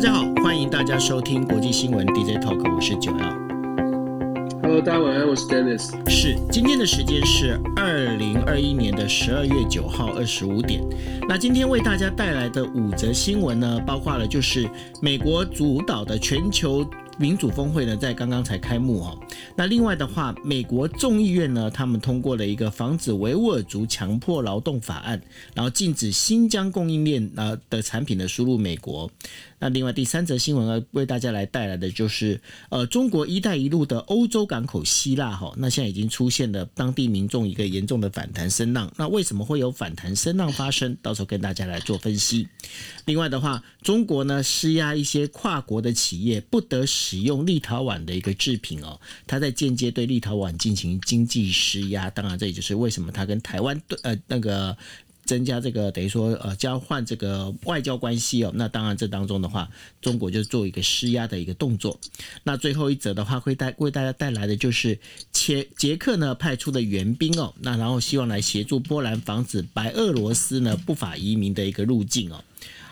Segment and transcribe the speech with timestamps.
[0.00, 3.38] 大家好，欢迎大家收听国际新闻 DJ Talk，我是九幺。
[4.62, 5.90] Hello，大家晚安，我是 Dennis。
[6.08, 10.82] 是，今天的时间是二零二一年的十二月九号二十五点。
[11.28, 14.66] 那今天为大家带来的五则新闻呢，包括了就是
[15.02, 16.82] 美国主导的全球。
[17.18, 19.18] 民主峰会呢，在刚刚才开幕哦。
[19.54, 25.20] 那另外的话，美国众议院呢，他们通过了一个防止维吾尔族强迫劳动法案，
[25.52, 29.10] 然后禁止新疆供应链啊的产品的输入美国。
[29.60, 38.92] 那另外第三则新闻呢，为大家来带来的就是，呃，中国“一带一路”的欧洲港口希腊哈，那现在已经出现了当地民众一个严重的反弹声浪。
[38.96, 40.96] 那为什么会有反弹声浪发生？
[41.02, 42.48] 到时候跟大家来做分析。
[43.04, 52.08] 另外的话，中国呢施压一些跨国的企业不得使用立陶宛的一个制品哦，他在间接对立陶宛进行经济施压。
[52.08, 54.76] 当然，这也就是为什么他跟台湾对呃那个。
[55.30, 59.70] 增加这个等于说呃交换这个外交关系哦，那当然这当中的话，
[60.02, 61.96] 中国就做一个施压的一个动作。
[62.42, 64.98] 那最后一则的话，会带为大家带来的就是
[65.30, 72.42] 捷捷克呢派出的援兵哦，那然后希望来协助波兰防止白俄罗斯呢不法移民的一个入境哦。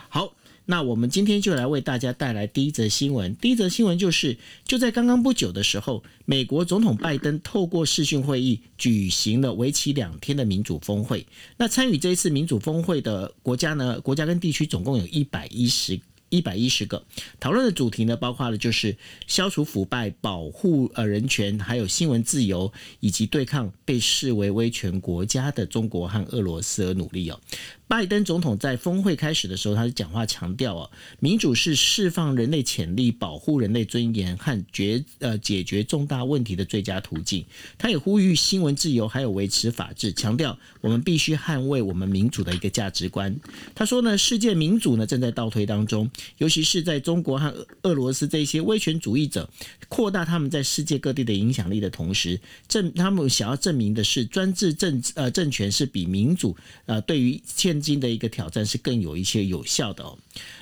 [0.08, 0.32] 好。
[0.70, 3.34] 那我们今天就来为大家带来第一则新闻。
[3.36, 11.26] 第一则新闻就是，就在刚刚不久的时候，美国总统拜登透过视讯会议举行了为期两天的民主峰会。
[11.56, 17.02] 那参与这一次民主峰会的国家呢，国家跟地区总共有一百一十一百一十个。
[17.40, 18.94] 讨论的主题呢，包括了就是
[19.26, 27.40] 消除腐败、保护呃人权，还有新闻自由，以及对抗被视为威权国家的中国和俄罗斯而努力哦。
[27.88, 37.42] 拜登总统在峰会开始的时候，他的讲话强调啊，民主是释放人类潜力、保护人类尊严和决呃解决重大问题的最佳途径。
[37.78, 43.34] 他也呼吁新闻自由，还有维持法治，强调我们必须捍卫我们民主的一个价值观。
[43.74, 49.48] 他说呢，世界民主呢正在倒退当中，尤其是在中国和俄罗斯这些威权主义者
[49.88, 52.38] 扩大他们在世界各地的影响力的同时，
[52.68, 56.54] 证他们想要证明的是专制政呃政权是比民主
[56.84, 60.18] 呃对于现金的一个挑战是更有一些有效的哦。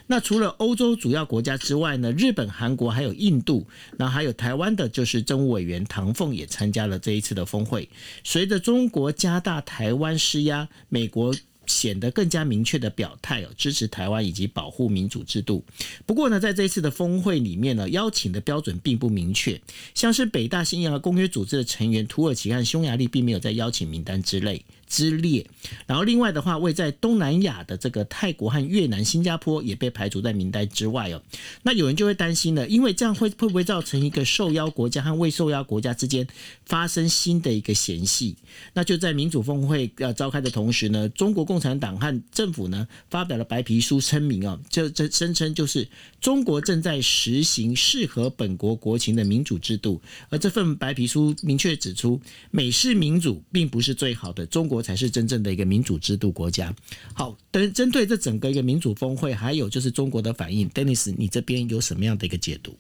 [0.07, 3.67] 那除了欧洲主要国家之外呢，日本、韩国还有印度，
[3.97, 7.89] 那还有台湾的，就是政务委员唐凤也参加了这一次的峰会。
[8.25, 11.35] 随着中国加大台湾施压，美国。
[11.69, 15.65] 显得更加明确的表态哦，支持台湾以及保护民主制度。
[16.07, 19.61] 不过呢，在这次的峰会里面呢，邀请的标准并不明确，
[19.93, 25.47] 像是北大西洋公约组织的成员土耳其和匈牙利并没有在邀请名单之类之列。
[25.87, 31.23] 然后另外的话，位在东南亚的这个泰国和越南、新加坡也被排除在名单之外哦。
[31.63, 36.27] 那有人就会担心了，因为这样会会不会造成一个受邀国家和未受邀国家之间
[36.65, 38.37] 发生新的一个嫌隙？
[38.75, 45.89] 那就在民主峰会要召开的同时呢，中国共产党和政府呢发表了白皮书声明啊，就这声称就是
[46.21, 52.21] 中国正在实行适合本国国情的民主制度，而这份白皮书明确指出，
[52.51, 56.75] 美式民主并不是最好的，中国国才是真正的一个民主制度国家。
[57.15, 62.77] 好，等针对这整个一个民主峰会，还有就是中国的反应，Dennis，你这边有什么样的一个解读？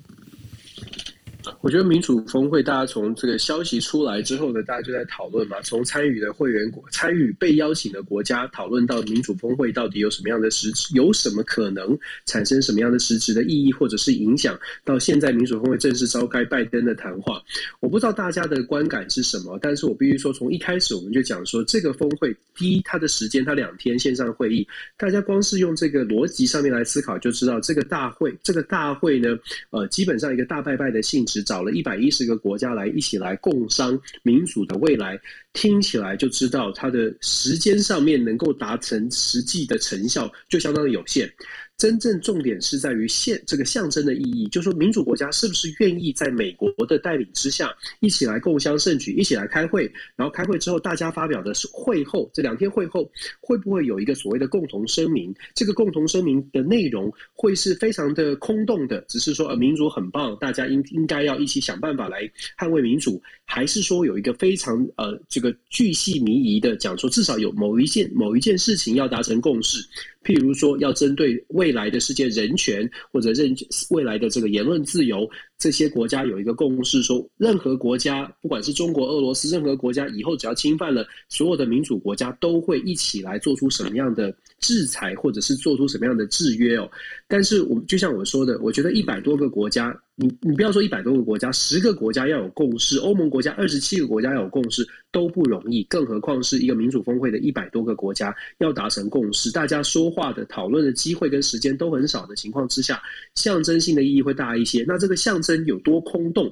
[1.60, 5.56] 我觉得民主峰会，大家从这个消息出来之后呢，大家就在讨论嘛。
[5.62, 14.58] 从参与的会员国、参与被邀请的国家讨论到民主峰会到底有什么样的实质，有什么可能产生什么样的实质的意义或者是影响。
[14.84, 17.40] 到现在民主峰会正式召开，拜登的谈话，
[17.80, 29.38] 我不知道大家的观感是什么，但是我必须说，从一开始我们就讲说，这个峰会第一，它的时间它两天线上会议，大家光是用这个逻辑上面来思考，就知道这个大会，这个大会呢，
[29.70, 31.35] 呃，基本上一个大拜拜的性质。
[31.42, 35.18] 找了一百一十个国家来一起来共商民主的未来，
[35.52, 41.32] 听起来就知道它的时间上面能够达成实际的成效就相当有限。
[41.78, 53.10] 真正重点是在于现这个象征的意义，就是说民主国家是不是愿意在美国的带领之下，一起来共襄盛举，一起来开会，然后开会之后大家发表的是会后这两天会后
[53.40, 55.34] 会不会有一个所谓的共同声明？
[55.54, 62.20] 这个共同声明的内容会是非常的空洞的，只是说呃民主很棒，大家应应该要一起想办法来
[62.58, 69.86] 捍卫民主，还是说有一个非常呃这个巨细靡遗的讲说，至少有某一件某一件事情要达成共识？
[70.26, 73.54] 譬如说，要针对未来的世界人权或者认
[73.90, 86.88] 未来的这个言论自由，这些国家有一个共识，说任何国家，不管是中国、俄罗斯，任何国家以后只要侵犯了所有的民主国家，都会一起来做出什么样的制裁，或者是做出什么样的制约哦。
[87.26, 103.00] 但是我们就像我说的，我觉得一百多个国家，你你不要说一百多个国家，十个国家要有共识，欧盟国家二十七个国家要有共识都不容易，更何况是一个民主峰会的一百多个国家要达成共识，大家说话的讨论的机会跟时间都很少的情况之下，
[103.34, 104.84] 象征性的意义会大一些。
[104.86, 106.50] 那这个象有多空洞，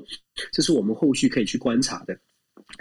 [0.53, 2.17] 这是我们后续可以去观察的。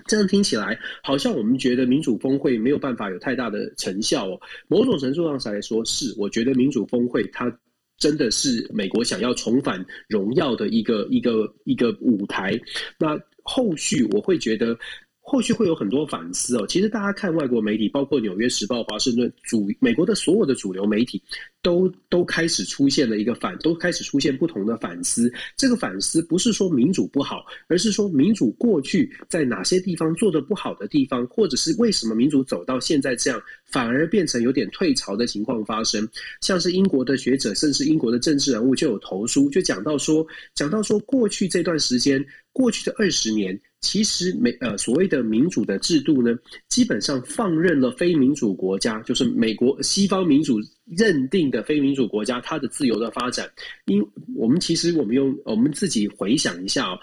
[0.05, 4.39] 这样听起来好像我们觉得民主峰会没有办法有太大的成效哦。
[4.67, 7.51] 某种程度上来说，是我觉得民主峰会它
[7.97, 12.59] 真的是美国想要重返荣耀的一个一个一个舞台。
[12.97, 14.77] 那后续我会觉得。
[15.25, 16.67] 后续会有很多反思哦。
[16.67, 21.19] 其实大家看外国媒体，包括《纽约时报》、华盛顿主美国的所有的主流媒体，
[21.61, 25.31] 都都开始出现了一个反，都开始出现不同的反思。
[25.55, 36.05] 这个反思不是说民主不好，而是说民主过去在哪些地方做得不好的地方，或者是为什么民主走到现在这样，反而变成有点退潮的情况发生。
[36.41, 43.57] 像是英国的学者，甚至英国的政治人物就有投书，就讲到说，讲到说过去这段时间，过去的二十年。
[43.83, 46.33] 其实美呃所谓的民主的制度呢，
[46.69, 53.47] 基本上放任了非民主国家，就是美国西方民主认定的非民主国家，它的自由的发展。
[53.85, 54.01] 因
[54.33, 56.97] 我们其实我们用我们自己回想一下哦。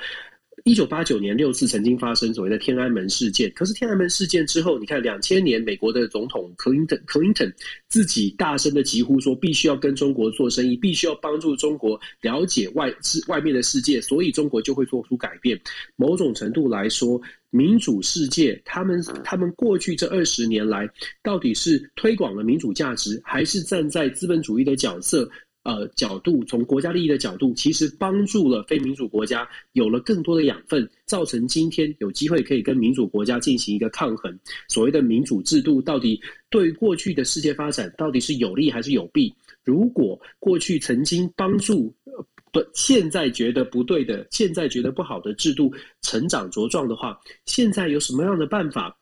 [0.65, 7.53] 一九八九年六次曾经发生所谓的天安门事件，可是天安门事件之后，你看两千年美国的总统克林顿，克林顿
[7.89, 15.59] 自己大声的疾呼说，必须要跟中国做生意，必须要帮助中国了解外世外面的世界，所以中国就会做出改变。
[15.97, 17.21] 某种程度来说，
[17.51, 20.89] 民主世界他们他们过去这二十年来，
[21.23, 25.29] 到底是推广了民主价值，还是站在资本主义的角色？
[25.63, 34.37] 呃，角度从国家利益的角度，其实帮助了非民主国家有了更多的养分，造成今天有机会可以跟民主国家进行一个抗衡。
[34.69, 36.19] 所谓的民主制度，到底
[36.49, 39.35] 对过去的世界发展到底是有利还是有弊？
[39.63, 41.95] 如果过去曾经帮助，
[42.51, 45.71] 不，现在觉得不对的，现在觉得不好的制度
[46.01, 48.97] 成长茁壮的话，现在有什么样的办法？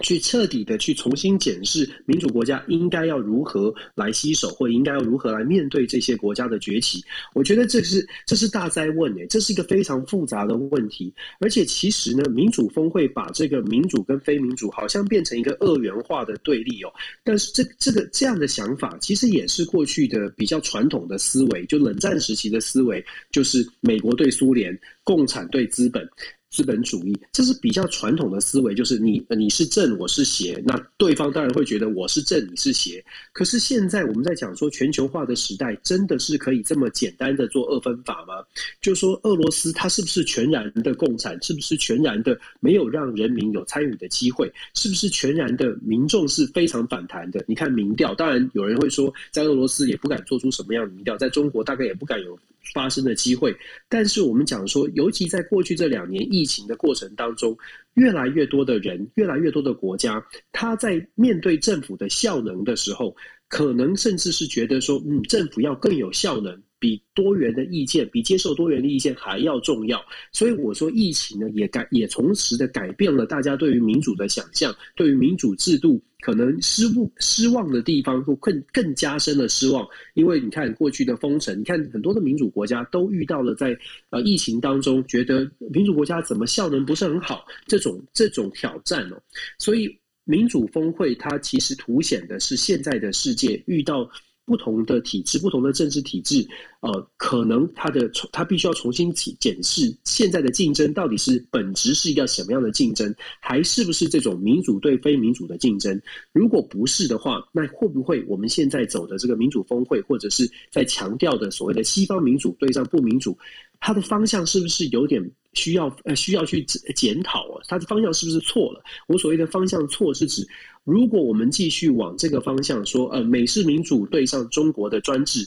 [0.00, 7.02] 去彻底的去重新检视民主国家应该要如何来洗手，或应该要如何来面对这些国家的崛起。
[7.34, 11.12] 我觉得这是这是大哉问诶，这是一个非常复杂的问题。
[11.38, 16.92] 而且其实呢，民主峰会把这个民主跟非民主好像变成一个二元化的对立哦。
[17.22, 26.08] 但是这这个这样的想法，其实也是过去的比较传统的思维，就冷战时期的思维，就是美国对苏联，共产对资本。
[26.50, 33.02] 资本主义，这是比较传统的思维，就是你你是正，我是邪，那对方当然会觉得我是正，你是邪。
[33.32, 38.34] 可是现在我们在讲说全球化的时代，真的是可以这么简单的做二分法吗？
[38.82, 41.40] 就说俄罗斯它是不是全然的共产？
[41.40, 44.52] 是不是全然的没有让人民有参与的机会？
[44.74, 47.44] 是不是全然的民众是非常反弹的？
[47.46, 52.36] 你看民调，当然有人会说，在俄罗斯也不敢做出什么样的民调，在中国大概也不敢有。
[52.74, 53.56] 发生的机会，
[53.88, 57.54] 但是我们讲说，尤其在过去这两年疫疫情的过程当中，
[57.94, 63.14] 越来越多的人，越来越多的国家，他在面对政府的效能的时候，
[63.48, 66.62] 可能甚至是觉得说，嗯，政府要更有效能。
[66.80, 70.02] 比多元的意见，比接受多元的意见还要重要。
[70.32, 79.86] 所以我说，疫情呢也改也同时的改变了大家对于民主的想象，对于民主制度可能失误失望的地方，会更更加深了失望。
[80.14, 83.78] 因为你看过去的封城，你看很多的民主国家都遇到了在
[84.08, 89.22] 呃疫情当中，觉得民主国家怎么效能不是很好这种这种挑战哦。
[89.58, 89.94] 所以
[90.24, 94.10] 民主峰会它其实凸显的是现在的世界遇到。
[94.50, 96.44] 不同的体制，不同的政治体制，
[96.80, 106.02] 呃，可能它的它必须要重新检检视现在的竞争到底是本质是一个什么样的竞争，还是不是这种民主对非民主的竞争？
[106.32, 113.38] 如果不是的话，那会不会我们现在走的这个民主峰会，或者是在强调的所谓的西方民主对上不民主，
[113.78, 115.22] 它的方向是不是有点
[115.54, 116.62] 需要呃需要去
[116.94, 117.62] 检讨啊？
[117.68, 118.82] 它的方向是不是错了？
[119.08, 120.46] 我所谓的方向错是指。
[120.84, 125.46] 如果我们继续往这个方向说，呃，美式民主对上中国的专制，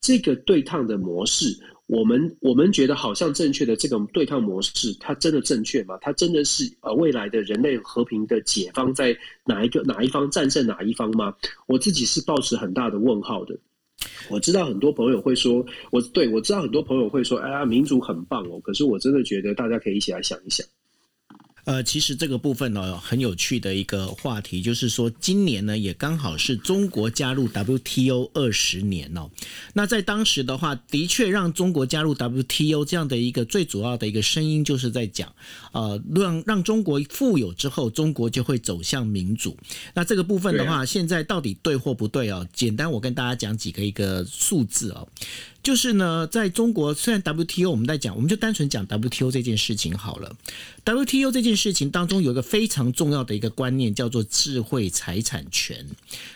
[0.00, 5.96] 这个对抗的模式，我们我们觉得好像正确的这个对抗模式，它真的正确吗？
[6.02, 11.34] 它真的是呃未来的人类和平的解方在哪一个哪一方战胜哪一方吗？
[11.66, 13.58] 我自己是抱持很大的问号的。
[14.28, 18.60] 我知道很多朋友会说，我对我知道很多朋友会说，哎呀，民主很棒哦。
[18.60, 20.66] 可是我真的觉得大家可以一起来想一想。
[21.64, 29.30] 呃，其实这个部分呢，很有趣的一个话题，就是说今年呢也刚好是中国加入 WTO 二十年哦。
[29.72, 35.34] 那在当时的话，的确让中国加入 WTO 这样的一个最主要的一个声音，就是在讲，
[35.72, 39.56] 呃，让让中国富有之后，中国就会走向民主。
[39.94, 42.46] 那这个部分的话，现在到底对或不对哦？
[42.52, 45.08] 简单我跟大家讲几个一个数字哦。
[45.64, 50.36] 就是呢，在中国，虽然 WTO 我们在讲，我们就单纯讲 WTO 这件事情好了。
[50.84, 55.86] WTO 这件事情当中有一个非常重要的一个观念，叫做智慧财产权。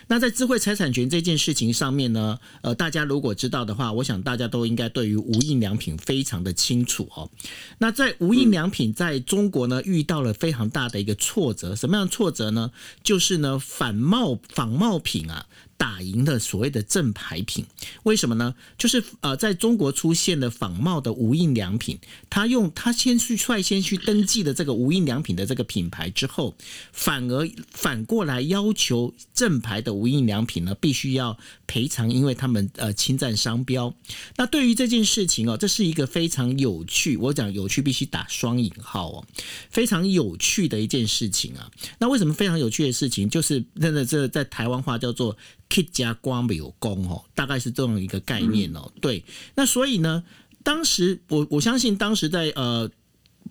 [0.07, 7.29] 那在智慧财产权这件事情上面呢，呃，大家如果知道的话，我想大家都应该对于无印良品非常的清楚哦。
[7.77, 12.71] 那在无印良品在中国呢，遇到了非常大的一个挫折，什么样的挫折呢？
[13.03, 15.45] 就是呢，仿冒仿冒品啊。
[15.79, 17.65] 打赢了所谓的正牌品，
[18.03, 18.53] 为什么呢？
[18.77, 21.97] 就是呃，在中国出现了仿冒的无印良品，
[22.29, 26.53] 他用他先去率先去登记了这个无印良品的这个品牌之后，
[26.91, 33.93] 反而反过来要求正牌的无印良品呢，必须要赔偿，因为他们呃侵占商标。
[34.35, 39.25] 那对于这件事情哦，这是一个非常有趣，我讲有趣必须打双引号哦，
[39.69, 41.71] 非常有趣的一件事情啊。
[41.99, 43.29] 那为什么非常有趣的事情？
[43.29, 45.37] 就是真的这在台湾话叫做。
[45.69, 48.91] K 加光没有功哦，大概是这样一个概念哦。
[48.99, 49.23] 对，
[49.55, 50.23] 那所以呢，
[50.63, 52.89] 当时我我相信，当时在呃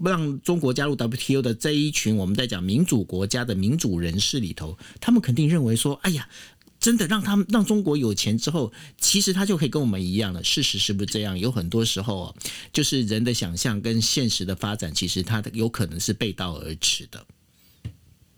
[0.05, 6.29] 让中国加入 WTO 的这一群我们在讲民主国家的民主人士里头，他们肯定认为说，哎呀，
[6.81, 10.43] 真的让他们让中国有钱之后，其实他就可以跟我们一样了。
[10.43, 11.39] 事实是不是这样？
[11.39, 12.35] 有很多时候，
[12.73, 17.25] 就是人的想象跟现实的发展，其实它有可能是背道而驰的。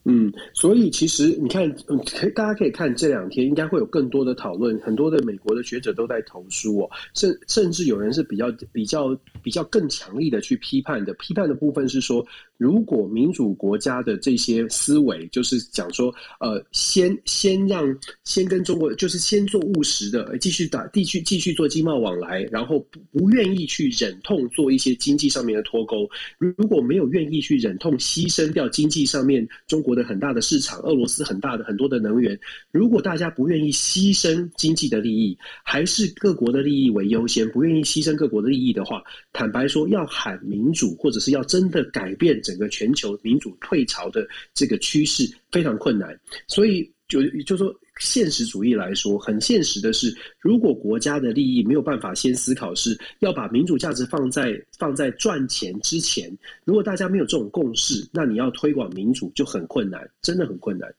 [0.04, 1.98] 嗯，所以其实你看，嗯，
[2.34, 12.26] 大家可以看这两天应该会有更多的讨论，很多的美国的学者都在投书哦，甚甚至有人是比较比较比较更强力的去批判的，批判的部分是说。
[12.60, 26.06] 如果民主国家的这些思维，就是讲说，呃，先先让先跟中国，就是先做务实的，继续打，继续继续做经贸往来，然后不不愿意去忍痛做一些经济上面的脱钩。
[26.36, 32.38] 如果没有愿意去忍痛牺牲掉经济上面中国的很大的市场，俄罗斯很大的很多的能源，
[32.72, 39.02] 如果大家不愿意牺牲经济的利益，还是各国的利益为优先，不愿意牺牲各国的利益的话，
[39.32, 42.38] 坦白说，要喊民主，或者是要真的改变。
[42.50, 56.28] 整个全球民主退潮的这个趋势非常困难，所以就就说现实主义来说，很现实的是，如果国家的利益没有办法先思考是要把民主价值放在放在赚钱之前，
[56.64, 60.92] 如果大家没有这种共识，那你要推广民主就很困难，真的很困难。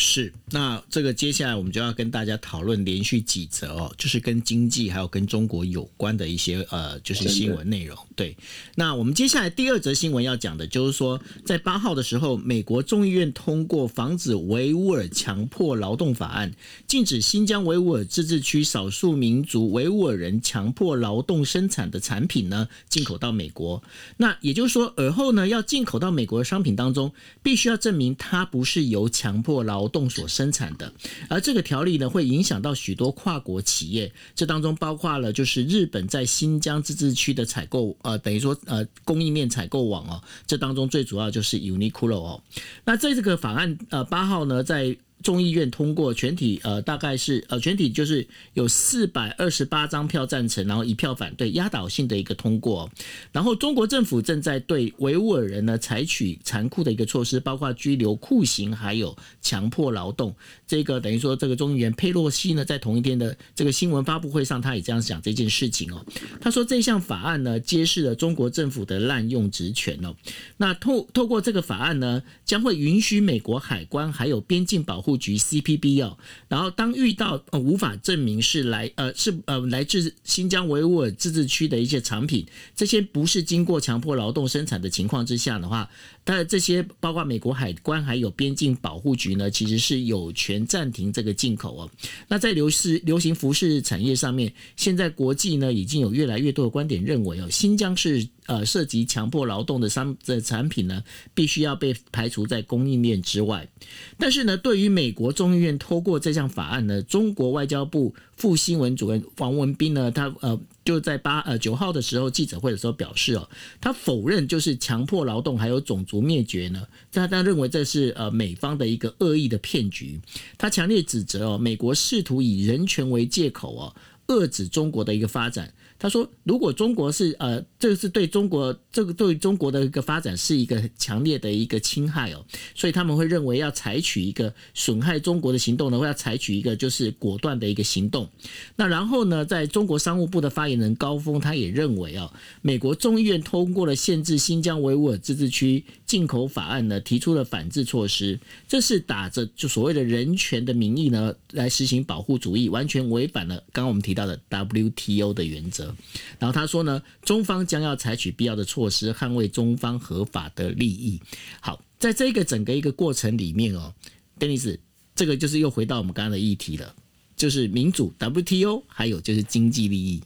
[0.00, 7.98] 是，那这个接下来我们就要跟大家讨论连续几则哦，就是跟经济还有跟中国有关的一些呃，就是新闻内容。
[8.14, 8.36] 对，
[8.76, 16.52] 那我们接下来第二则新闻要讲的就是说，在八号的时候，美国众议院通过防止维吾尔强迫劳动法案，
[16.86, 23.82] 禁止新疆维吾尔自治区少数民族维吾尔人强迫劳动生产的产品呢进口到美国。
[24.16, 27.12] 那也就是说，尔后呢要进口到美国的商品当中，
[27.42, 30.92] 必须要证明它不是由强迫劳动所生产的，
[31.28, 42.42] 而这个条例呢，会影响到许多跨国企业，这当中包括了就是日本在新疆自治区的采购，呃，等于说呃供应链采购网哦，这当中最主要就是 Uniqlo 哦，
[42.84, 44.96] 那在这个法案呃八号呢，在。
[45.22, 52.90] 众议院通过全体，呃，大概是呃全体就是有四百二十八张票赞成，然后一票反对，压倒性的一个通过。
[53.32, 60.34] 然后中国政府正在对维吾尔人呢采取残酷的一个措施，包括拘留、酷刑，还有强迫劳动。
[60.66, 66.04] 这个等于说，这个众议员佩洛西呢，在同一天的这个新闻发布会上，他也这样讲这件事情哦。
[66.40, 70.14] 他说这项法案呢，揭示了中国政府的滥用职权哦。
[70.58, 82.46] 那透透过这个法案呢，将会允许美国海关还有边境保护布局 CPB 哦，然后当遇到无法证明是来呃是呃来自新疆维吾尔自治区的一些产品，
[82.76, 85.88] 这些不是经过强迫劳动生产的情况之下的话，
[86.28, 91.90] 那这些包括美国海关还有边境保护局呢，其实是有权暂停这个进口哦。
[92.28, 98.28] 那在流式流行服饰产业上面，现在国际呢已经有越来越多的观点认为哦，新疆是。
[98.48, 101.04] 呃，涉及强迫劳动的商的产品呢，
[101.34, 103.68] 必须要被排除在供应链之外。
[104.16, 110.58] 但是呢，对于美国众议院通过这项法案呢，中国外交部副新闻主任王文斌呢，他呃
[110.88, 113.46] 就在八呃九号的时候记者会的时候表示哦，
[113.78, 120.18] 他否认就是强迫劳动还有种族灭绝呢，他他认为这是呃美方的一个恶意的骗局。
[120.56, 123.94] 他强烈指责哦，美国试图以人权为借口哦，
[124.28, 125.74] 遏制中国的一个发展。
[126.00, 138.28] 他说，如果中国是呃，这个是对中国这个对中国的一个发展是一个强烈的一个侵害哦，所以他们会认为要采取一个损害中国的行动呢，会要采取一个就是果断的一个行动。
[138.76, 142.32] 那然后呢，在中国商务部的发言人高峰他也认为哦，
[142.62, 155.94] 美国众议院通过了限制新疆维吾尔自治区进口法案呢，提出了反制措施，这是打着就所谓的人权的名义呢，来实行保护主义，完全违反了刚刚我们提到的 WTO 的原则。
[156.38, 161.20] 然后他说呢，中方将要采取必要的措施，捍卫中方合法的利益。
[161.60, 163.92] 好，在这个整个一个过程里面哦
[164.40, 164.78] ，Dennis，
[165.14, 166.94] 这个就是又回到我们刚刚的议题了，
[167.36, 170.22] 就是民主 WTO，还有就是经济利益，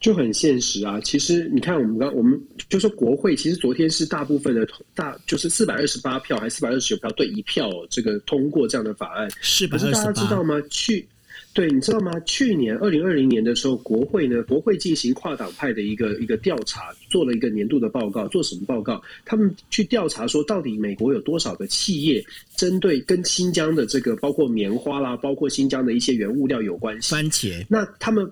[0.00, 0.98] 就很现实啊。
[1.00, 9.30] 其实你看，我们刚我们就说国会，其实昨天是大部分的大，就是四百二十八票还是四百二十九票对一票，这个通过这样的法案。
[9.40, 10.60] 是不是大家知道吗？
[10.70, 11.06] 去。
[11.52, 12.12] 对，你知道吗？
[12.20, 18.28] 去年二零二零年的时候，国会呢，国会进行跨党派的一个一个调查，做了一个年度的报告。
[18.28, 19.02] 做什么报告？
[19.24, 22.24] 他们去调查说，到底美国有多少的企业
[22.56, 27.12] 针对跟新疆的这个，包括棉花啦，包括新疆的一些原物料有关系。
[27.12, 27.66] 番茄。
[27.68, 28.30] 那他们。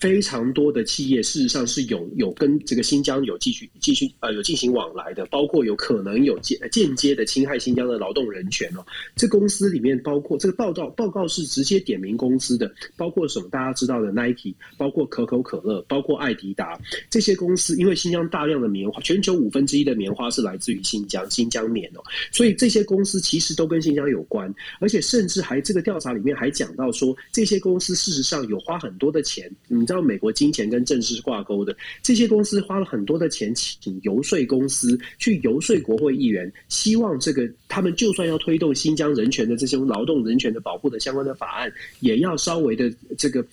[0.00, 8.86] 非常多的企业事实上是有有跟这个新疆有继续继续呃有进行往来的，包括有可能有间间接的侵害新疆的劳动人权哦。
[9.16, 16.78] 这公司里面包括这个报道报告是直接点名公司的，包括什么大家知道的 Nike，包括可口可乐，包括爱迪达
[17.10, 22.00] 这些公司，因为新疆大量的棉花，全球五分之一的棉花是来自于新疆新疆棉哦，
[22.30, 29.87] 所以这些公司其实都跟新疆有关，而且甚至还这个调查里面还讲到说，这些公司事实上有花很多的钱，嗯。
[29.88, 43.44] 知道美国金钱跟政治是挂钩的，这些公司花了很多的钱请游说公司去游说国会议员，希望这个他们就算要推动新疆人权的这些劳动人权的保护的相关的法案，也要稍微的这个。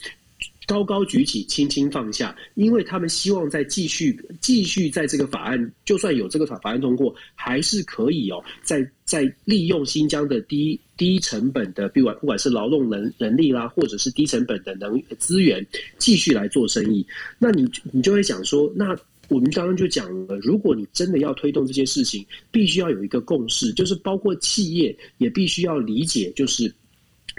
[0.67, 15.65] 高高举起，轻轻放下，因为他们希望再继续继续在这个法案，就算有这个法法案通过，还是可以哦，在在利用新疆的低低成本的，不管不管是劳动人人力啦，或者是低成本的能资源，
[15.97, 17.05] 继续来做生意。
[17.37, 26.73] 那你你就会想说，那我们刚刚就讲了，如果你真的要推动这些事情，必须要有一个共识，就是包括企业也必须要理解，就是。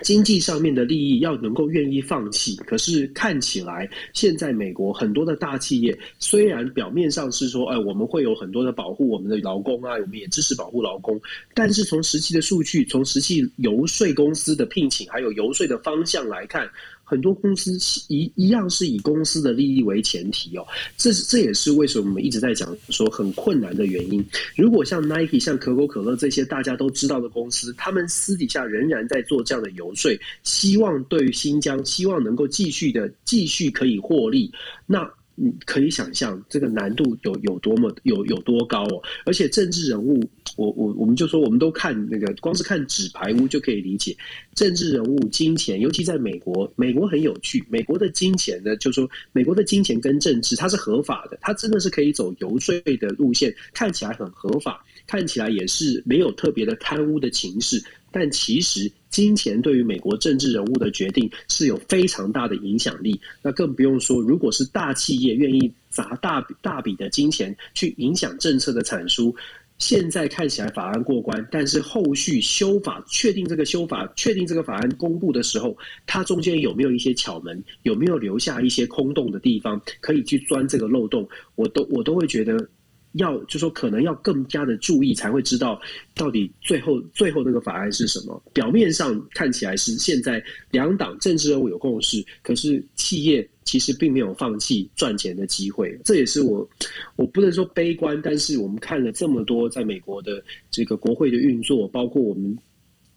[0.03, 11.21] 经济上面的利益要能够愿意放弃，可是看起来现在美国很多的大企业虽然表面上是说，哎，我们会有很多的保护我们的劳工啊，我们也支持保护劳工，
[11.55, 16.69] 但是从实际的数据，从实际游说公司的聘请，还有游说的方向来看。
[17.09, 20.67] 很多公司一一样是以公司的利益为前提哦，
[20.97, 24.23] 这这也是为什么我们一直在讲说很困难的原因。
[24.57, 30.11] 如果像 Nike、像可口可乐这些大家都知道的公司，他们私底下仍然在做这样的游说，
[30.43, 34.51] 希望对于新疆，希望能够继续的继续可以获利，
[34.85, 35.09] 那。
[35.37, 40.19] 你可以想象这个难度有有多么有有多高哦，而且政治人物，
[40.57, 44.17] 我我我们就说，我们都看那个，光是看纸牌屋就可以理解，
[44.55, 57.83] 政治人物金钱，尤其在美国，美国很有趣，美国的金钱呢，就说美国的金钱跟政治，它是合法的，它真的是可以走游说的路线，看起来很合法，看起来也是没有特别的贪污的情势。
[58.11, 63.19] 但其实，金钱对于美国政治人物的决定是有非常大的影响力。
[63.41, 69.35] 那更不用说，如果是大企业愿意砸大大笔的金钱去影响政策的产出，
[69.79, 75.75] 现在看起来法案过关，但是后续修法确定这个修法确定这个法案公布的时候，
[76.07, 82.69] 它中间有没有一些巧门，有没有留下一些空洞的地方可以去钻这个漏洞，我都我都会觉得。
[83.17, 85.81] 要就说可能要更加的注意，才会知道
[86.15, 88.43] 到底最后最后那个法案是什么。
[88.53, 95.99] 表面上看起来是现在两党政治人物有共识，可是企业其实并没有放弃赚钱的机会。
[96.05, 96.69] 这也是我
[97.17, 102.57] 我不能说悲观，但是我们看了这么多在美国的这个国会的运作，包括我们。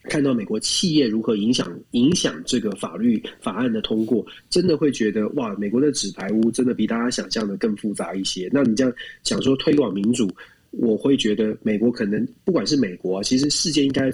[0.10, 8.50] 看到美国企业如何影响影响这个法律法案的通过，真的会觉得哇，美国的纸牌屋真的比大家想象的更复杂一些。
[8.52, 8.92] 那你这样
[9.24, 10.30] 想说推广民主，
[10.72, 14.12] 我会觉得美国可能不管是美国啊，其实世界应该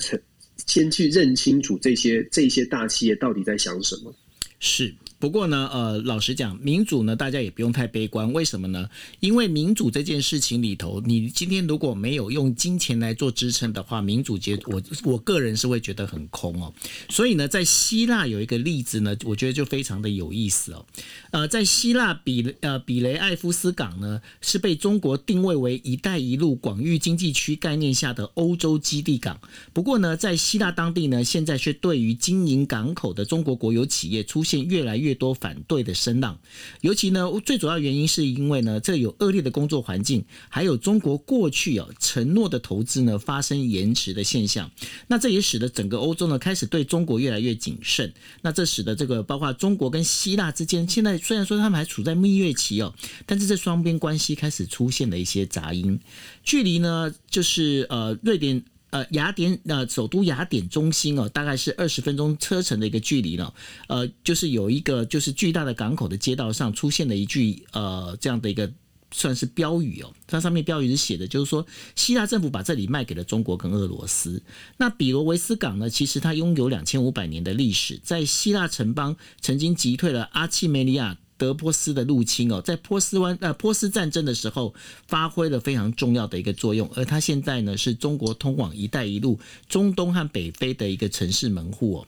[0.67, 4.13] 先去认清楚这些这些大企业到底在想什么。
[4.59, 4.93] 是。
[5.25, 8.31] 不过呢，呃，老实讲，民主呢，大家也不用太悲观。
[8.31, 8.87] 为什么呢？
[9.21, 16.71] 因为民主这件事情里头，你今天如果没有用金钱来做支撑的话，民主结我我个人是会觉得很空哦。
[17.09, 20.85] 所以呢，在希腊有一个例子呢，我觉得就非常的有意思哦。
[21.31, 29.41] 呃，在希腊比呃比雷埃夫斯港呢，是被中国定位为“一带一路”广域经济区概念下的欧洲基地港。
[29.73, 36.37] 不过呢，在希腊当地呢，现在却对于经营港口的中国国有企业出现越来越多反对的声浪。
[36.81, 44.69] 尤其呢，最主要原因是因为呢，这有恶劣的工作环境，还有中国过去啊承诺的投资呢发生延迟的现象。
[45.07, 48.13] 那这也使得整个欧洲呢开始对中国越来越谨慎。
[48.41, 52.93] 那这使得这个包括中国跟希腊之间，现在虽然说他们还处在蜜月期哦，
[53.25, 55.99] 但是这双边关系开始出现了一些杂音。
[56.43, 58.63] 距离呢，就是呃瑞典。
[58.95, 63.53] 呃，雅典呃，首都雅典中心哦，大概是二十分钟车程的一个距离了。
[63.89, 68.71] 呃，就是有一个就是巨大的港口的街道上出现了一句呃这样的一个
[69.11, 74.41] 算是标语哦，它上面标语是写的，就是说希腊政府把这里卖给了中国跟俄罗斯。
[74.77, 81.17] 那比罗维斯港呢，其实它拥有两千五百年的历史，在希腊城邦曾经击退了阿契美尼亚。
[81.37, 84.73] 德波斯的入侵哦，在波斯湾呃波斯战争的时候
[85.07, 92.07] 发挥了非常重要的一个作用，而它现在呢是中国通往“一带一路”中东和北非的一个城市门户哦。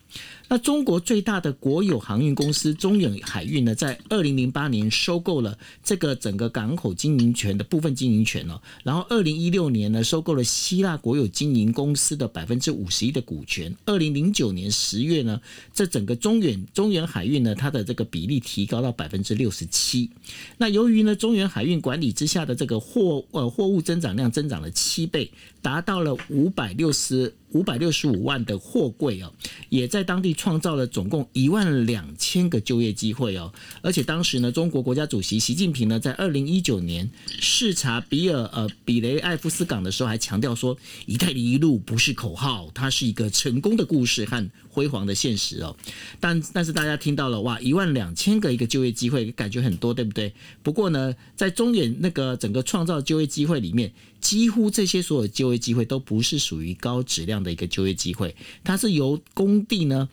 [0.50, 15.42] 那中国最大的国有航运公司中远海运呢，在二零零八年收购了这个整个港口经营权的部分经营权哦，然后二零一六年呢收购了希腊国有经营公司的百分之五十一的股权，二零零九年十月呢，
[15.74, 20.10] 这整个中远中远海运呢，它的这个比例提高到百分之六十七。
[20.58, 25.30] 那由于呢中远海运管理之下的这个货呃货物增长量增长了七倍，
[25.62, 27.34] 达到了五百六十。
[27.58, 29.34] 五百六十五万的货柜哦，
[29.70, 33.52] 也在当地创造了总共一万两千个就业机会哦。
[33.82, 45.76] 而且当时呢，中国国家主席习近平呢，在二零一九年视察比尔呃比雷埃夫斯港的时候，还强调说“一带一路”不是口号，它是一个成功的故事和辉煌的现实哦。
[46.20, 50.32] 但但是大家听到了哇，一万两千个一个就业机会，感觉很多，对不对？
[50.62, 53.92] 不过呢，在中原那个整个创造就业机会里面。
[54.20, 60.10] 几乎这些所有就业机会都不是属于高质量的一个就业机会，它是由工地呢。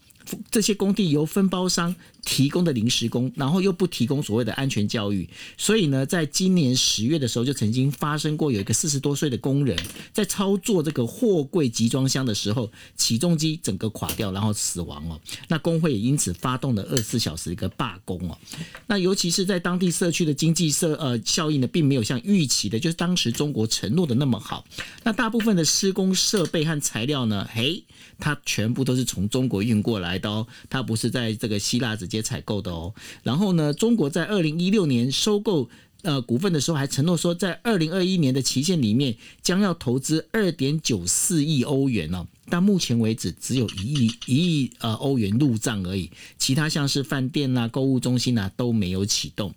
[0.51, 1.95] 这些工地由分包商
[2.25, 9.79] 提供的临时工，然后又不提供所谓的安全教育，所以呢，在今年十月的时候，就曾经发生过有一个四十多岁的工人
[10.13, 15.21] 在操作这个货柜集装箱的时候，起重机整个垮掉，然后死亡哦。
[15.49, 18.39] 那工会也因此发动了二十四小时一个罢工哦。
[18.87, 24.65] 那尤其是在当地社区的经济社呃效应呢，并没有像预期的，就是当时中国承诺的那么好。
[25.03, 27.85] 那大部分的施工设备和材料呢，嘿，
[28.19, 30.19] 它全部都是从中国运过来。
[30.19, 32.95] 的哦，它不是在这个希腊直接采购的哦。
[33.25, 35.69] 然后呢，中国在二零一六年收购
[36.03, 42.27] 呃股份的时候，还承诺说，在二零二一年的期限里面，将要投资二点九四亿欧元哦。
[42.51, 49.53] 但目前为止，只有一亿一亿呃欧元入账而已，其他像是饭店呐、啊、购物中心呐、啊、都没有启动。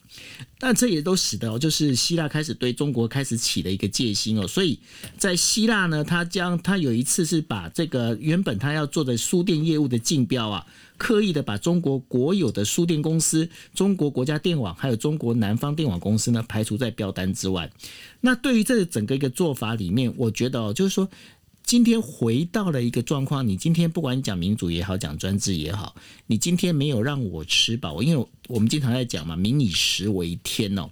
[0.57, 4.47] 但这也都使得哦，就是希腊开始对中国开始起了一个戒心哦。
[4.47, 4.79] 所以
[5.17, 10.65] 在希腊呢，他将他有一次是把这个原本他要做的书店业务的竞标啊，
[10.97, 17.71] 刻意的把中国国有的书店公司、中国国家电网还有中国南方电网公司呢排除在标单之外。
[18.21, 21.09] 那对于这整个一个做法里面，我觉得哦，就是说。
[21.63, 25.93] 今天回到了一个状况，你今天不管讲民主也好，讲专制也好，
[26.25, 30.89] 你今天没有让我吃饱，因为我们经常在讲嘛，民以食为天哦。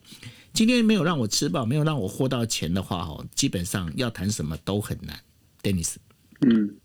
[0.51, 5.17] 今天没有让我吃饱，没有让我获到钱的话，哦，基本上要谈什么都很难。
[5.63, 5.95] Dennis，
[6.41, 6.75] 嗯。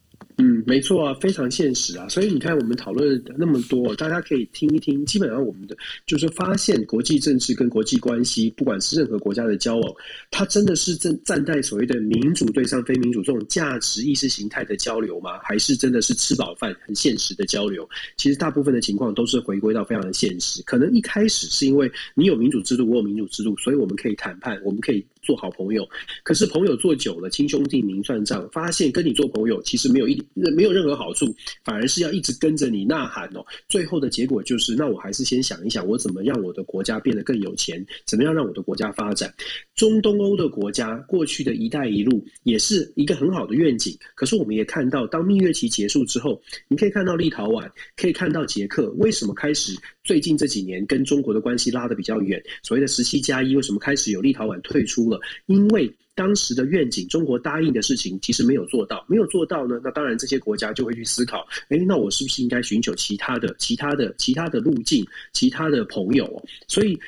[0.40, 5.04] 嗯，没错啊，非常现实啊，所以你看，我们讨论那么多，大家可以听一听。
[5.04, 5.76] 基本上，我们的
[6.06, 9.94] 就是发现国际政治跟国际关系，不管是任何国家的交往，
[10.30, 15.38] 它真的是正站在所谓的民主对上非民主这种价值意识形态的交流吗？
[15.42, 17.86] 还是真的是吃饱饭很现实的交流？
[18.16, 20.62] 其实大部分的情况都是回归到非常的现实。
[20.62, 25.04] 可能一开始是因为你有民主制度，我有民主制度，所以我们可以谈判，我们可以。
[25.22, 25.86] 做好朋友，
[26.22, 31.26] 可是朋友做久了，亲兄弟明算账，发现跟你做朋友其实没有一没有任何好处，
[31.64, 33.44] 反而是要一直跟着你呐喊哦。
[33.68, 39.32] 最后的结果就是，那我还是先想一想，我怎么让我的国家变得更有钱，怎么样让我的国家发展。
[39.80, 46.38] 中东欧的国家过去的一带一路也是一个很好的愿景，可是我们也看到，当蜜月期结束之后，
[46.68, 47.66] 你可以看到立陶宛，
[47.96, 52.38] 可以看到捷克，为什么开始最近这几年跟中国的关系拉得比较远？
[52.62, 55.18] 所谓的十七加一，为什么开始有立陶宛退出了？
[55.46, 66.46] 因为当时的愿景，中国答应的事情其实没有做到，没有做到呢，那当然这些国家就会去思考，哎，那我是不是应该寻求其他的、其他的、其他的路径、其他的朋友？
[66.68, 67.00] 所以。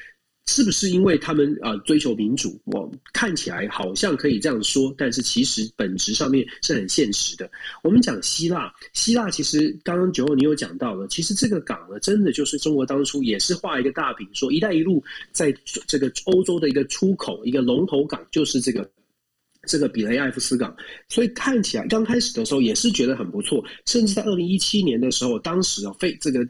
[0.47, 2.61] 是不是因为他们啊追求民主？
[2.65, 7.51] 我看起来好像可以这样说，但是其实本质上面是很现实的。
[7.83, 15.03] 我们讲希腊，希腊其实刚刚九欧你有讲到了，其实这个港呢，真的就是中国当初也是画一个大饼，说“一带一路”
[15.33, 15.55] 在
[15.87, 18.89] 这个欧洲的一个出口，一个龙头港就是这个
[19.69, 20.75] 这个比雷埃夫斯港，
[21.09, 26.41] 所以看起来刚开始的时候也是觉得很不错，甚至在二零一七年的时候，当时啊非这个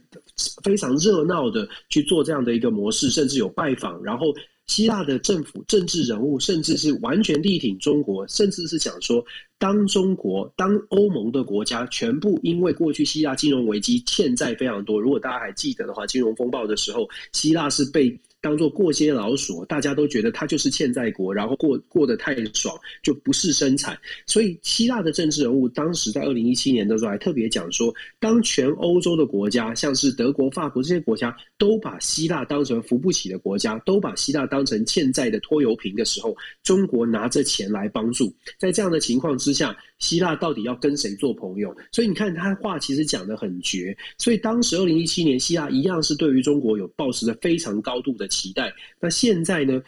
[0.63, 4.35] 非常热闹的去做这样的一个模式，甚至有拜访，然后
[4.67, 9.23] 希腊的政府政治人物甚至是完全力挺中国，甚至是讲说，
[9.59, 18.19] 当中国当欧盟的国家全部因为过去希腊金融危机欠债非常多，如果大家还记得的话，金融风暴的时候，希腊是被。
[18.43, 23.97] 当做过街老鼠，大家都觉得他就是欠债国，然后过过得太爽，就不是生产。
[24.27, 38.35] 所以希腊的政治人物当时在二零一七年的时候还特别讲说，当全欧洲的国家，像是德国、法国这些国家，都把希腊当成扶不起的国家，都把希腊当成欠债的拖油瓶的时候，中国拿着钱来帮助。
[38.59, 41.73] 在这样的情况之下，希腊到底要跟谁做朋友？
[41.93, 43.97] 所以你看他话其实讲得很绝。
[44.19, 48.73] 所以当时二零一七年，希腊一样是对于中国有抱持着非常高度的期待。
[48.99, 49.83] 那现在呢？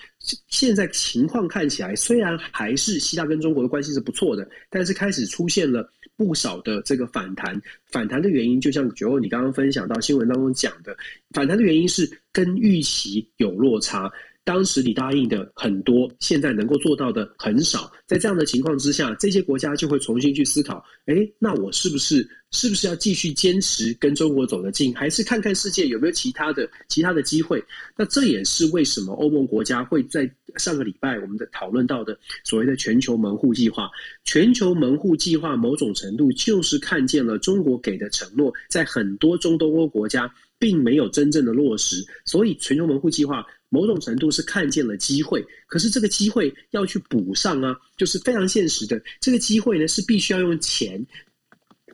[0.49, 7.61] 现在情况看起来，虽然还是希腊跟中国的关系是不错的，但是开始出现了不少的这个反弹。
[7.85, 10.97] 反弹的原因，就像九欧你刚刚分享到新闻当中讲的，
[11.31, 14.11] 反弹的原因是跟预期有落差。
[14.45, 17.91] 当时你答应的很多，现在能够做到的很少。
[18.07, 27.65] 在这样的情况之下，这些国家就会重新去思考：哎，那我是不是是不是要继续坚持跟中国走得近，还是看看世界有没有其他的其他的机会？
[27.97, 33.89] 那这也是为什么欧盟国家会在上个礼拜我们的讨论到的所谓的全球门户计划。
[34.25, 43.43] 全球门户计划某种程度就是看见了中国给的承诺，在很多中东欧国家并没有真正的落实，所以全球门户计划。
[43.75, 49.03] 某种程度是看见了机会，可是这个机会要去补上啊，就是非常现实的。
[49.21, 51.05] 这个机会呢，是必须要用钱，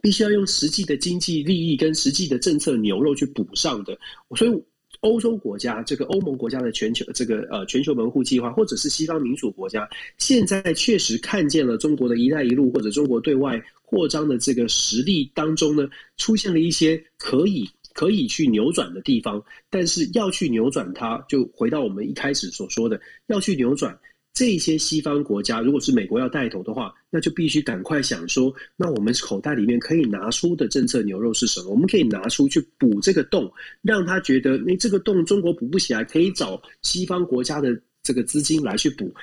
[0.03, 3.99] 必须要用实际的经济利益跟实际的政策牛肉去补上的。
[4.37, 4.63] 所以，
[5.01, 9.89] 欧洲国家这个欧盟国家的全球这个呃全球门户计划，或者是西方民主国家，
[10.19, 15.89] 现在确实看见了中国的一带一路或者中国对外扩张的这个实力当中呢，
[16.19, 17.67] 出现了一些可以。
[18.01, 23.95] 可以去扭转的地方，但是要去扭转它，就回到我们一开始所说的，要去扭转
[24.33, 31.69] 这些西方国家，如果是美国要带头的话，那就必须赶快想说，那我们口袋里面可以拿出的政策牛肉是什么？
[31.73, 39.15] 我们可以拿出去补这个洞，让他觉得，那这个洞中国补不起来，可以找西方国家的这个资金来去补。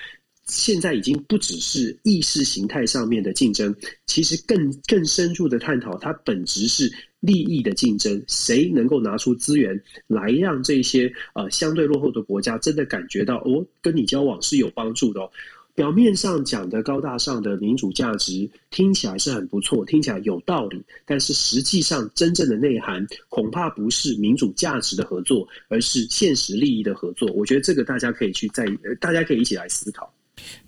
[0.46, 6.94] 现在已经不只是意识形态上面的竞争，其实更更深入的探讨，它本质是。
[7.20, 15.32] 利益的竞争，谁能够拿出资源来让这些呃相对落后的国家真的感觉到哦，跟你交往是有帮助的哦。
[15.74, 27.32] 表面上讲的高大上的民主价值听起来是很不错，听起来有道理，但是实际上真正的内涵恐怕不是民主价值的合作，而是现实利益的合作。
[27.34, 28.66] 我觉得这个大家可以去再，
[29.00, 30.12] 大家可以一起来思考。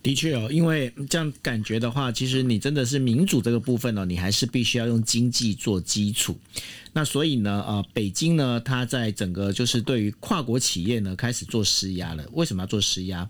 [0.01, 6.37] 的确哦，因为这样感觉的话，其实你真的是民主这个部分呢，你还是必须要用经济做基础。
[6.93, 12.25] 那所以呢，呃，北京呢，它在整个就是对于跨国企业呢开始做施压了。
[12.33, 13.29] 为什么要做施压？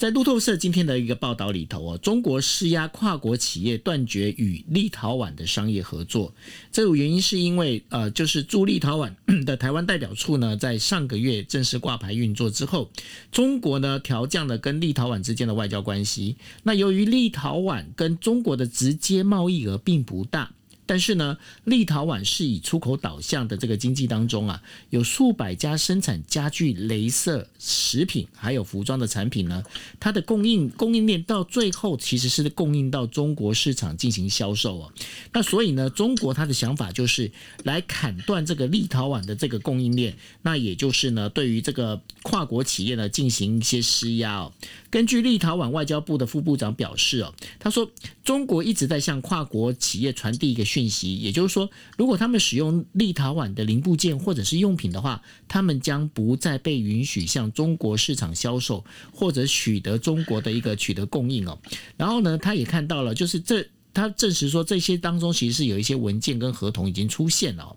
[0.00, 6.32] 在路透社今天的一个报道里头哦，中国施压跨国企业断绝与立陶宛的商业合作。
[6.72, 12.90] 这个原因是因为呃，就是驻立陶宛的台湾代表处呢，在上个月正式挂牌运作之后，
[13.30, 16.36] 中国呢调降了跟立陶宛之间的外交关系。
[16.62, 20.50] 那由于立陶宛跟中国的直接贸易额并不大。
[20.90, 29.62] 但是呢，立陶宛是以出口导向的这个经济当中啊，有数百家生产家具、镭射、食品还有服装的产品呢，
[30.00, 34.92] 它的供应供应链到最后其实是供应到中国市场进行销售哦。
[35.32, 37.30] 那所以呢，中国它的想法就是
[37.62, 44.52] 来砍断这个立陶宛的这个供应链，那也就是呢，对于这个跨国企业呢进行一些施压哦。
[44.90, 47.88] 根据立陶宛外交部的副部长表示哦，他说
[48.24, 61.58] 中国一直在向跨国企业传递一个讯息，也就是说，如果他们使用立陶宛的零部件或者是用品的话，他们将不再被允许向中国市场销售或者取得中国的一个取得供应哦。
[61.96, 63.68] 然后呢，他也看到了，就是这。
[63.92, 67.76] 他证实说，这些当中其实是有一些文件跟合同已经出现了。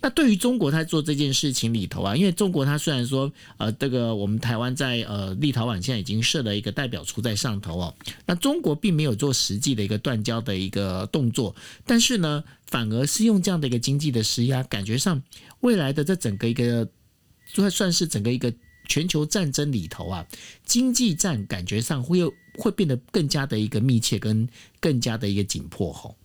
[0.00, 7.94] 那对于中国，他做这件事情里头啊，因为中国他虽然说，呃，这个我们台湾在呃立陶宛现在已经设了一个代表处在上头哦，
[8.26, 15.22] 那中国并没有做实际的一个断交的一个动作，但是呢，反而是用这样的一个经济的施压，感觉上
[15.60, 16.88] 未来的这整个一个，
[17.46, 18.52] 算算是整个一个
[18.90, 20.26] 全球战争里头啊，
[20.66, 22.30] 经济战感觉上会有。
[22.58, 24.46] 会变得更加的一个密切，跟
[24.80, 26.16] 更加的一个紧迫吼。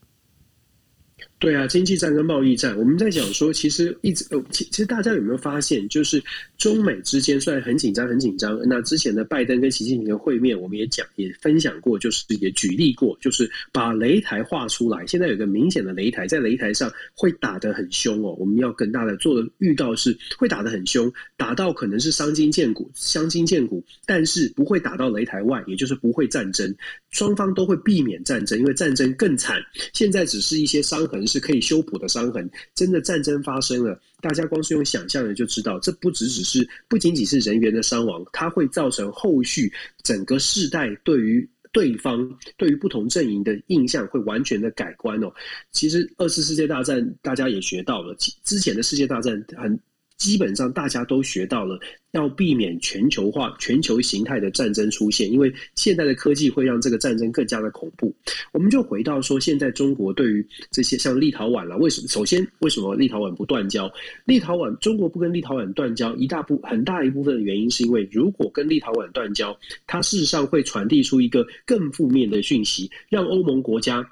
[1.46, 6.20] 对啊，经济战跟贸易战，我们在讲说，其实一直呃，其其实大家有没有发现，就是
[6.58, 8.60] 中美之间虽然很紧张，很紧张。
[8.66, 15.06] 那之前的拜登跟习近平的会面，我们也讲，也分享过，就是也举例过，就是把擂台画出来。
[15.06, 18.36] 现在有个明显的擂台，在擂台上会打得很凶哦。
[18.40, 26.76] 我们要跟大家做的预告是，会打得很凶，打到可能是伤筋见骨，伤筋见骨，但是不会打到擂台外，也就是不会战争。
[27.12, 29.62] 双方都会避免战争，因为战争更惨。
[29.94, 31.24] 现在只是一些伤痕。
[31.36, 32.50] 是可以修补的伤痕。
[32.74, 39.72] 真的战争发生了，大家光是用想象的就知道，这不只只是不仅仅是人员的伤亡，它会造成后续
[40.02, 45.30] 整个世代对于对方、对于不同阵营的印象会完全的改观哦。
[45.72, 49.78] 其实二次世界大战大家也学到了，之前的世界大战很
[50.18, 51.80] 基本上大家都学到了。
[52.12, 58.16] 要避免全球化、全球形态的战争出现，因为现在的科技会让这个战争更加的恐怖。
[58.54, 62.08] 我们就回到说，现在中国对于这些像立陶宛了，为什么？
[62.08, 63.92] 首先，为什么立陶宛不断交？
[64.24, 69.54] 立陶宛中国不跟立陶宛断交，一大部很大一部分的原因是因为，如果跟立陶宛断交，
[69.86, 74.10] 它事实上会传递出一个更负面的讯息，让欧盟国家。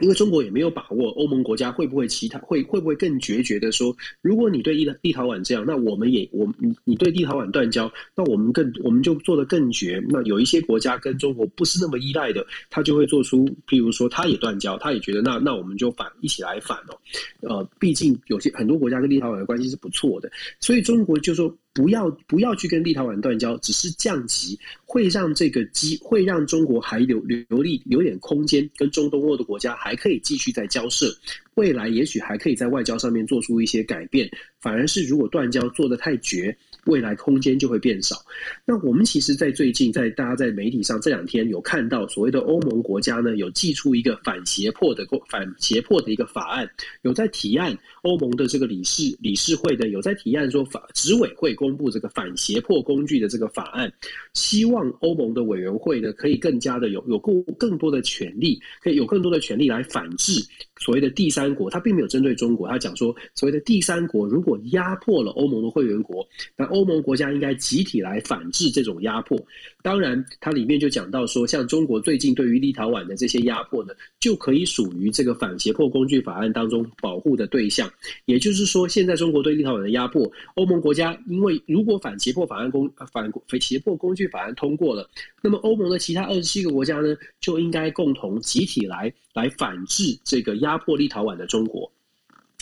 [0.00, 10.02] 因为中国也没有把握，欧盟国家会不会其他会会不会更决绝的说，如果你对立立陶宛这样，那我们也我你你对立陶宛断交，那我们更我们就做得更绝。
[10.08, 16.98] 那有一些国家跟中国不是那么依赖的，他就会做出，譬如说他也断交，他也觉得那那我们就反一起来反哦。
[17.40, 20.30] 呃，毕竟有些很多国家跟立陶宛的关系是不错的，
[20.60, 21.54] 所以中国就说。
[21.74, 31.12] 不要不要去跟立陶宛断交，只是降级，会让这个机会让中国还留留力留点空间，跟中东欧的国家还可以继续在交涉，
[31.56, 34.30] 未来也许还可以在外交上面做出一些改变。
[34.60, 36.56] 反而是如果断交做得太绝。
[36.86, 38.16] 未来空间就会变少。
[38.64, 46.68] 那我们其实，在最近，在大家在媒体上这两天有看到，所谓的欧盟国家呢，有寄出一个反胁迫的反胁迫的一个法案，
[47.00, 53.90] 有在提案欧盟的这个理事理事会的有在提案说法执委会公布这个反胁迫工具的这个法案，
[54.34, 60.34] 希望欧盟的委员会呢可以更加的有有更更多的权利，可以有更多的权利来反制
[60.76, 61.68] 所谓的第三三国。
[61.68, 66.26] 他并没有针对中国，他讲说所谓的第三国如果压迫了欧盟的会员国，
[66.56, 69.38] 那欧盟国家应该集体来反制这种压迫。
[69.84, 77.86] 当然，它里面就讲到说，像中国最近对于立陶宛的这些压迫呢，就可以属于这个反胁迫工具法案当中保护的对象。
[78.24, 85.06] 也就是说，现在中国对立陶宛的压迫，欧盟国家因为如果反胁迫法案公反胁迫工具法案通过了，
[85.42, 91.92] 那么欧盟的其他二十七个国家呢，就应该共同集体来来反制这个压迫立陶宛的中国。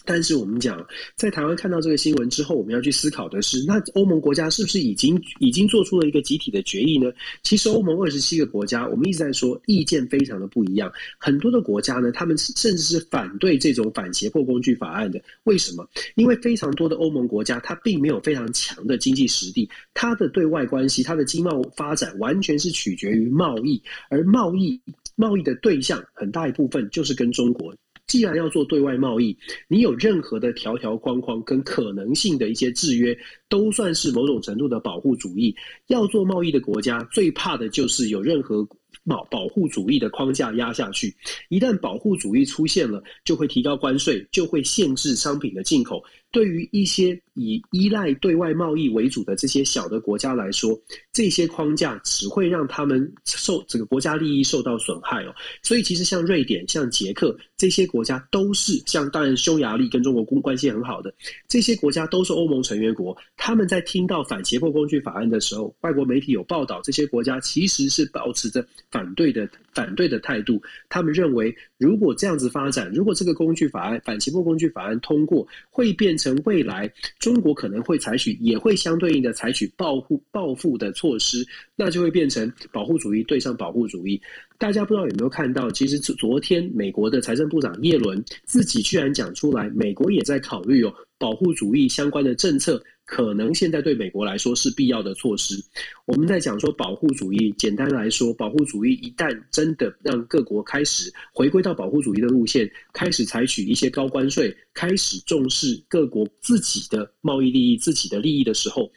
[0.04, 0.84] 但是我们讲，
[1.16, 7.10] 在台湾看到这个新闻之后，我们要去思考的是，那欧盟国家是不是已经已经做出了一个集体的决议呢？
[7.42, 10.92] 其实欧盟二十七个国家，我们一直在说意见非常的不一样。
[11.18, 15.22] 很多的国家呢，他们甚至是反对这种反胁迫工具法案的。
[15.44, 15.88] 为什么？
[16.16, 24.80] 因为非常多的欧盟国家，它并没有非常强的经济实力，它的对外关系、它的经贸发展完全是取决于贸易，而贸易
[25.16, 27.74] 贸易的对象很大一部分就是跟中国。
[28.06, 29.36] 既然要做对外贸易，
[29.68, 33.16] 你有任何的条条框框跟可能性的一些制约，
[33.48, 35.54] 都算是某种程度的保护主义。
[35.86, 38.66] 要做贸易的国家，最怕的就是有任何
[39.04, 41.16] 保保护主义的框架压下去。
[41.48, 46.02] 一旦保护主义出现了，就会提高关税，就会限制商品的进口。
[46.32, 50.78] 对于一些以依赖对外贸易为主的这些小的国家来说，
[51.12, 55.34] 这些框架只会让他们受这个国家利益受到损害哦。
[55.62, 61.14] 所以，其实像瑞典、像捷克这些国家都是，像当然匈牙利跟中国关关系很好的
[61.46, 63.16] 这些国家都是欧盟成员国。
[63.36, 70.60] 他们在听到反胁迫工具法案的时候，外国媒体有报道，这些国家其实是保持着反对的反对的态度。
[70.88, 84.20] 他们认为，如果这样子发展，如果这个工具法案反胁迫工具法案通过，会变成未来中国可能会采取，也会相对应的采取报复报复的措施，那就会变成保护主义对上保护主义。
[84.58, 92.80] 大家不知道有没有看到，其实昨天美国的财政部长耶伦自己居然讲出来，美国也在考虑哦保护主义相关的政策。
[93.12, 95.62] 可能现在对美国来说是必要的措施。
[96.06, 108.90] 我们在讲说保护主义，简单来说，保护主义一旦真的让各国开始回归到保护主义的路线，开始采取一些高关税，开始重视各国自己的贸易利益、自己的利益的时候，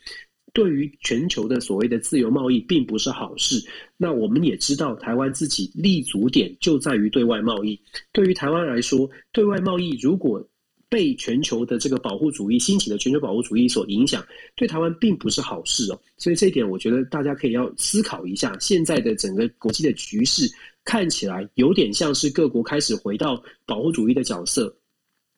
[0.53, 3.61] 对于全球的所谓的自由贸易并不是好事。
[3.97, 7.77] 那我们也知道，台湾自己立足点就在于对外贸易。
[8.13, 10.41] 对于台湾来说，对外贸易如果
[10.89, 15.99] 被全球的这个保护主义兴起的全球保护主义所影响，对台湾并不是好事哦。
[16.17, 18.55] 所以这一点，我觉得大家可以要思考一下。
[18.59, 20.49] 现在的整个国际的局势
[20.83, 24.73] 看起来有点像是各国开始回到保护主义的角色，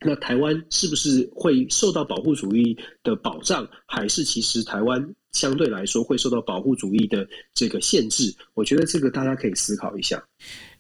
[0.01, 8.35] 那台湾是不是会受到保护主义的保障，还是其实台湾相对来说会受到保护主义的这个限制？
[8.53, 10.21] 我觉得这个大家可以思考一下。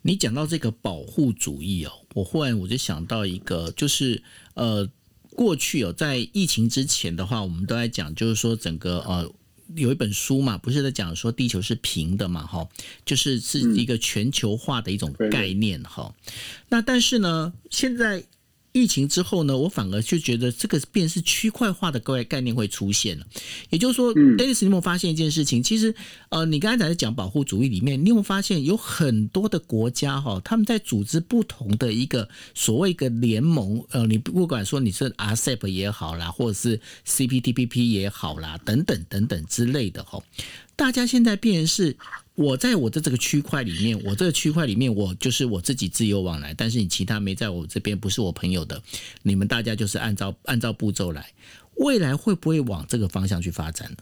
[0.07, 4.23] 你讲到这个保护主义哦，我忽然我就想到一个，就是
[4.53, 4.89] 呃，
[5.35, 9.29] 过去哦，在疫情之前的话，我们都在讲，就是说整个呃。
[9.75, 12.65] 有一本书嘛，不是在讲说地球是平的嘛，哈，
[13.05, 16.33] 就是是一个全球化的一种概念，哈、嗯。
[16.69, 18.23] 那但是呢，现在。
[18.77, 23.25] 疫情之后呢，我反而就觉得这个便是区块化的概概念会出现了。
[23.71, 25.63] 也就是说，Dennis，你有没有发现一件事情？
[25.63, 25.95] 其实，
[26.29, 40.21] 呃，你刚才在讲保护主义里面，你有没有发现有很多的国家哈，他们在组织不同的一个所谓一个联盟，呃，你不管说你是 RCEP 也好啦，或者是 CPTPP 也好啦，等等等等之类的哈，
[40.75, 41.97] 大家现在变成是。
[42.37, 48.79] 我在我的这个区块里面，我这个区块里面，我就是我自己自由往来，但是你其他没在我这边，不是我朋友的，
[49.23, 51.31] 你们大家就是按照按照步骤来，
[51.77, 53.97] 未来会不会往这个方向去发展呢？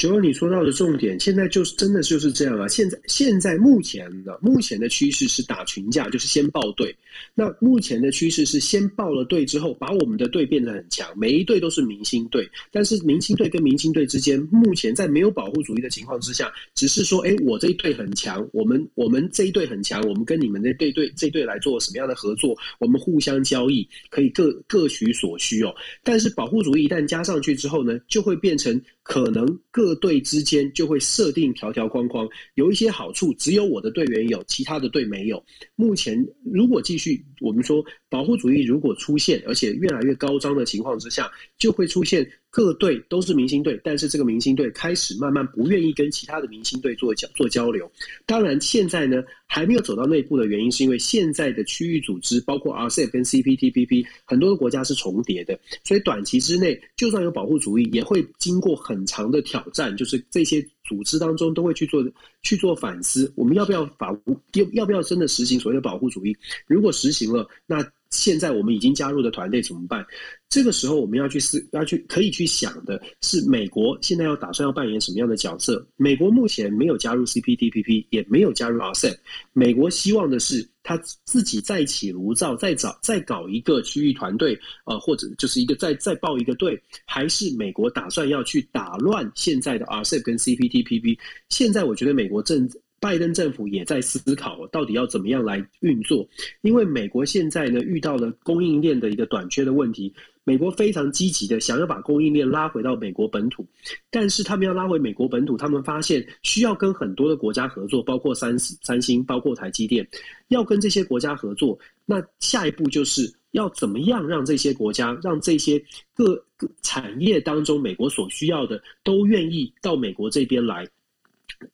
[0.00, 2.66] 九二，你说到的重点，现在就是真的就是这样啊！
[2.68, 6.96] 现在现在目前的目前的趋势是打群架，就是先报队。
[7.34, 12.48] 那目前的趋势是先报了队之后，把我们的队变得很强，每一队都是明星队。
[12.72, 22.56] 但是明星队跟明星队之间，目前在没有保护主义的情况之下，只是说，哎，我这一队很强，我们我们这一队很强，我们跟你们的队队这队来做什么样的合作？
[22.78, 25.74] 我们互相交易，可以各各取所需哦。
[26.02, 28.80] 但是保护主义一旦加上去之后呢，就会变成。
[29.10, 35.44] 可能各队之间就会设定条条框框，有一些好处只有我的队员有，其他的队没有。
[35.74, 42.24] 目前如果继续，我们说保护主义如果出现，而且越来越高涨的情况之下，就会出现。
[42.50, 47.90] 各队都是明星队，但是这个明星队开始慢慢不愿意跟其他的明星队做交做交流。
[48.26, 59.96] 当然，现在呢还没有走到内部的原因，是因为现在的区域组织，包括 RCEP 跟 CPTPP，很多的国家是重叠的，所以短期之内，就算有保护主义，也会经过很长的挑战。
[59.96, 62.04] 就是这些组织当中都会去做
[62.42, 64.36] 去做反思，我们要不要保护？
[64.54, 66.36] 要要不要真的实行所谓的保护主义？
[66.66, 67.80] 如果实行了，那
[68.10, 70.04] 现在我们已经加入的团队怎么办？
[70.48, 75.86] 这个时候我们要去思，要去可以去想的是，美国现在要打算要扮演什么样的角色？
[75.96, 79.16] 美国目前没有加入 CPTPP，也没有加入 RCEP。
[79.52, 91.16] 美国希望的是他自己再起炉灶，再找再搞一个区域团队，呃，或者就是一个再再报一个队，还是美国打算要去打乱现在的 RCEP 跟 CPTPP？
[91.48, 92.68] 现在我觉得美国正。
[93.00, 96.28] 拜登政府也在思考，到底要怎么样来运作，
[96.60, 100.12] 因为美国现在呢遇到了供应链的一个短缺的问题，
[100.44, 103.66] 美国非常积极的想要把供应链拉回到美国本土，
[104.10, 110.06] 但是他们要拉回美国本土，他们发现需要跟很多的国家合作，包括三三星，包括台积电，
[110.48, 115.82] 要跟这些国家合作，那下一步就是要怎么样让这些国家，让这些
[116.14, 116.44] 各
[116.82, 120.86] 产业当中美国所需要的都愿意到美国这边来。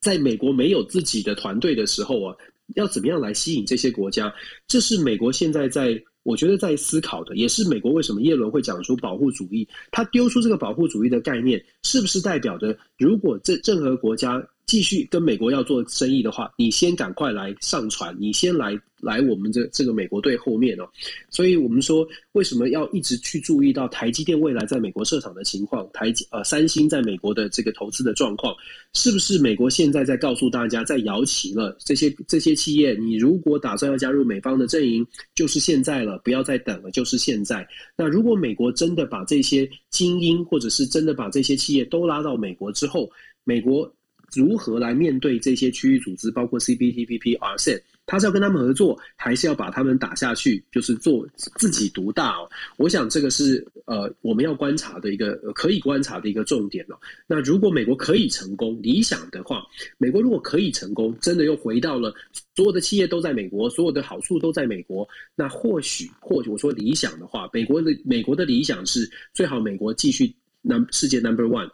[0.00, 2.36] 在美国没有自己的团队的时候啊，
[2.74, 4.32] 要怎么样来吸引这些国家？
[4.66, 9.66] 这是美国现在在，我觉得在思考的，也是美国为什么耶伦会讲出保护主义。
[9.90, 18.78] 他丢出这个保护主义的概念，是不是代表着如果这任何国家继续跟美国要做生意的话，你先赶快来上船，你先来。
[19.02, 20.88] 来我们这这个美国队后面哦，
[21.28, 28.54] 所以我们说为什么要一直去注意到台积电未来在美国设厂的情况，台积呃三星在美国的这个投资的状况，
[28.94, 31.76] 是不是美国现在在告诉大家在摇旗了？
[31.84, 37.68] 这些这些企业，你如果打算要加入美方的阵营，就是现在了，不要再等了，就是现在。
[37.98, 43.10] 那如果美国真的把这些精英，或者是真的把这些企业都拉到美国之后，
[43.44, 43.94] 美国
[44.36, 47.80] 如何来面对这些区域组织，包括 CPTPP、RCEP？
[48.08, 50.62] 他是要跟他们合作，还是要把他们打下去？
[50.70, 52.48] 就是做自己独大哦。
[52.76, 56.94] 我想这个是呃我们要观察的一个可以观察的一个重点哦。
[57.26, 59.66] 那如果美国可以成功，理想的话，
[59.98, 62.14] 美国如果可以成功，真的又回到了
[62.54, 70.32] 所有的企业都在美国，所有的好处都在美国，那或许或许我说理想的话，美国的美国的理想是最好美国继续
[70.62, 71.68] 那世界 number one。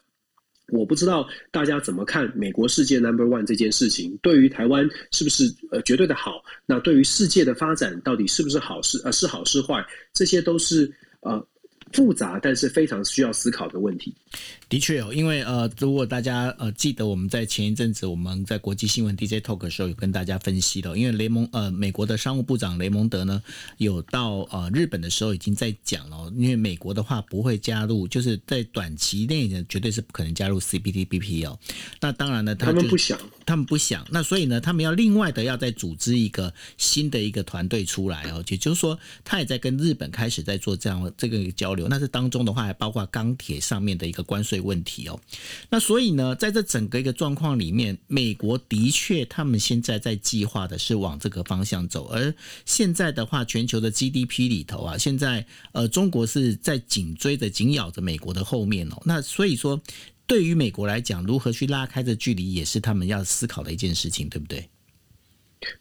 [0.72, 6.42] 我不知道大家怎么看美国世界 number one 这件事情，对于台湾是不是呃绝对的好？
[6.64, 8.98] 那对于世界的发展到底是不是好事？
[9.04, 9.84] 呃，是好是坏？
[10.14, 11.46] 这些都是呃
[11.92, 14.14] 复杂，但是非常需要思考的问题。
[14.72, 23.42] 的确哦，因为呃，如果大家呃记得我们在前一阵子我们在国际新闻 DJ Talk 的时候有跟大家分析的，因为雷蒙呃美国的商务部长雷蒙德呢
[23.76, 31.58] 有到呃日本的时候已经在讲了，因为美国的话不会加入，就是在短期内呢绝对是不可能加入 CPTPP 哦。
[32.00, 41.88] 那当然呢，他，他们不想，他们不想，那所以呢，他们要另外的要再组织一个新的一个团队出来哦，也就是说他也在跟日本开始在做这样的这个交流。
[41.88, 45.20] 那这当中的话还包括钢铁上面的一个关税问题哦，
[45.68, 52.32] 那所以呢，在这整个一个状况里面，美国的确他们现在在计划的是往这个方向走，而
[52.64, 59.02] 现在的话，全球的 GDP 里头啊，现在呃，中国是在紧追着、紧咬着美国的后面哦。
[59.04, 59.80] 那所以说，
[60.26, 64.68] 对于美国来讲，如何去拉开这距离，也是他们要思考的一件事情，对不对？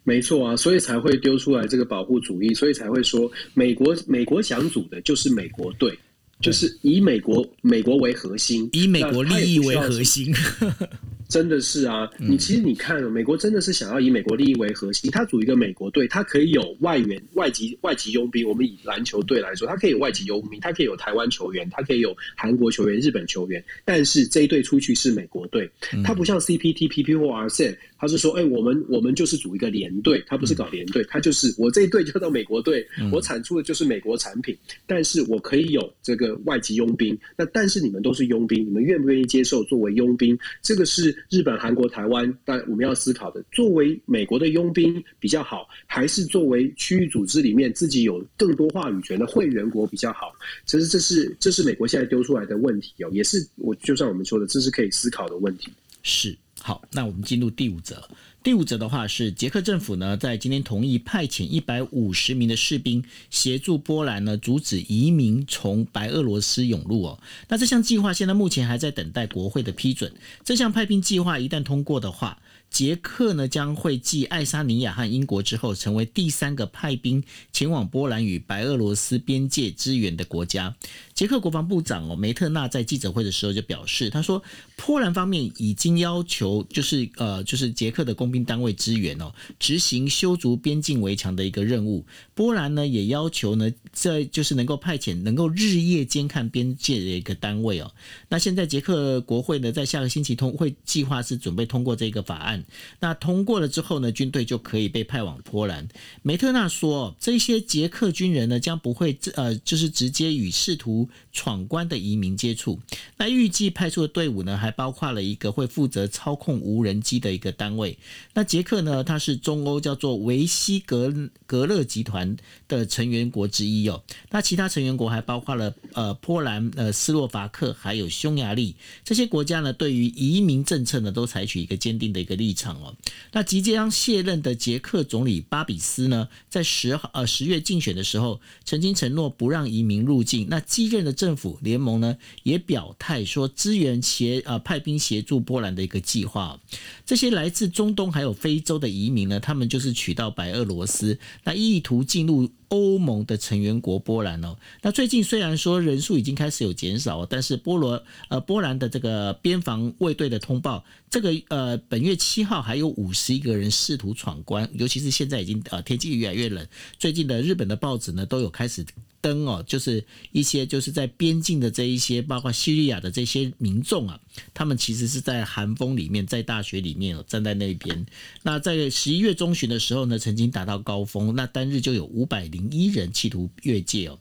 [0.04, 5.98] 没错啊，所以才会丢出来这个保护主义，所以才会说美国美国想组的就是美国队。
[6.42, 10.34] 就是以美国美国为核心，以美国利益为核心，
[11.30, 12.10] 真的是啊！
[12.18, 18.46] 你其实你看，美国真的是想要以美国利益为核心，他组一个美国队，他可以有外援、外籍、外籍佣兵。
[18.46, 23.64] 我们以篮球队来说，他可以有外籍佣兵，他可以有台湾球员，他可以有韩国球员、日本球员。
[23.86, 25.70] 但是这一队出去是美国队，
[26.04, 27.78] 他不像 CPTPP 或 RCEP。
[28.02, 37.16] 他是说，哎、欸，我们我们就是组一个联队，他不是搞联队，他就是我这一队就到美国队，我产出的就是美国产品，但是我可以有这个外籍佣兵。
[37.38, 40.36] 那但是你们都是佣兵，你们愿不愿意接受作为佣兵？
[40.64, 43.46] 这个是日本、韩国、台湾，但我们要思考的。
[43.52, 50.34] 作为美国的佣兵比较好，还是作为区域组织里面自己有更多话语权的会员国比较好？
[50.66, 55.70] 其实这是这是美国现在丢出来的问题哦，也是我就像我们说的，这是可以思考的问题。
[56.02, 56.36] 是。
[56.64, 58.08] 好，那我们进入第五则。
[58.44, 67.20] 第五则的话是，捷克政府呢在今天同意派遣一百五十名的士兵协助波兰呢阻止移民从白俄罗斯涌入哦。
[67.50, 70.12] 那这项计划现在目前还在等待国会的批准。
[70.44, 72.40] 这项派兵计划一旦通过的话，
[72.72, 80.76] 捷克呢将会继爱沙尼亚和英国之后，成为第三个派兵前往波兰与白俄罗斯边界支援的国家。
[81.22, 84.42] 捷克国防部长哦梅特纳在记者会的时候就表示，他说
[84.76, 92.04] 波兰方面已经要求，就是呃就是捷克的工兵单位支援哦，执行修筑边境围墙的一个任务。
[92.34, 97.92] 波兰呢也要求呢，在就是能够派遣能够日夜监看边界的一个单位哦。
[98.28, 102.66] 那现在捷克国会呢在下个星期通会计划是准备通过这个法案。
[103.00, 105.88] 那通过了之后呢，军队就可以被派往波兰。
[106.24, 112.80] 梅特纳说，这些捷克军人呢，将不会呃，就是直接与试图闯关的移民接触。
[113.18, 117.98] 那预计派出的队伍呢，还包括了一个会负责操控无人机的一个单位。
[118.34, 121.14] 那捷克呢，它是中欧叫做维希格
[121.46, 122.36] 格勒集团
[122.68, 124.04] 的成员国之一哦。
[124.30, 132.96] 那其他成员国还包括了呃波兰、呃斯洛伐克还有匈牙利这些国家呢，对于移民政策呢，都采取一个坚定的一个立场哦，
[133.32, 140.48] 那即将卸任的捷克总理巴比斯呢，在十号呃十月竞选的时候，曾经承诺不让移民入境。
[140.50, 146.60] 那基任的政府联盟呢，也表态说支援协呃派兵协助波兰的一个计划。
[147.06, 152.52] 这些来自中东还有非洲的移民呢，他们就是取到白俄罗斯，那意图进入。
[152.72, 166.66] 欧盟的成员国波兰哦，那最近虽然说人数已经开始有减少，但是波罗呃波兰的这个边防卫队的通报，这个呃本月七号还有五十一个人试图闯关，尤其是现在已经呃天气越来越冷，
[166.98, 168.86] 最近的日本的报纸呢都有开始。
[169.22, 174.20] 灯哦，就是一些就是在边境的这一些，包括叙利亚的这些民众啊，
[174.54, 178.06] 他们其实是在寒风里面，在大雪里面哦，站在那边。
[178.44, 184.20] 那在十一月中旬的时候呢，曾经达到高峰，那单日就有五百零一人企图越界哦。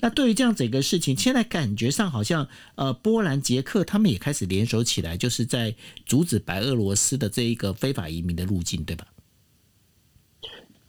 [0.00, 5.74] 那对于这样整个事情，现在感觉上好像呃，波兰、捷克他们也开始联手起来，就是在
[6.04, 9.06] 阻止白俄罗斯的这一个非法移民的路径，对吧？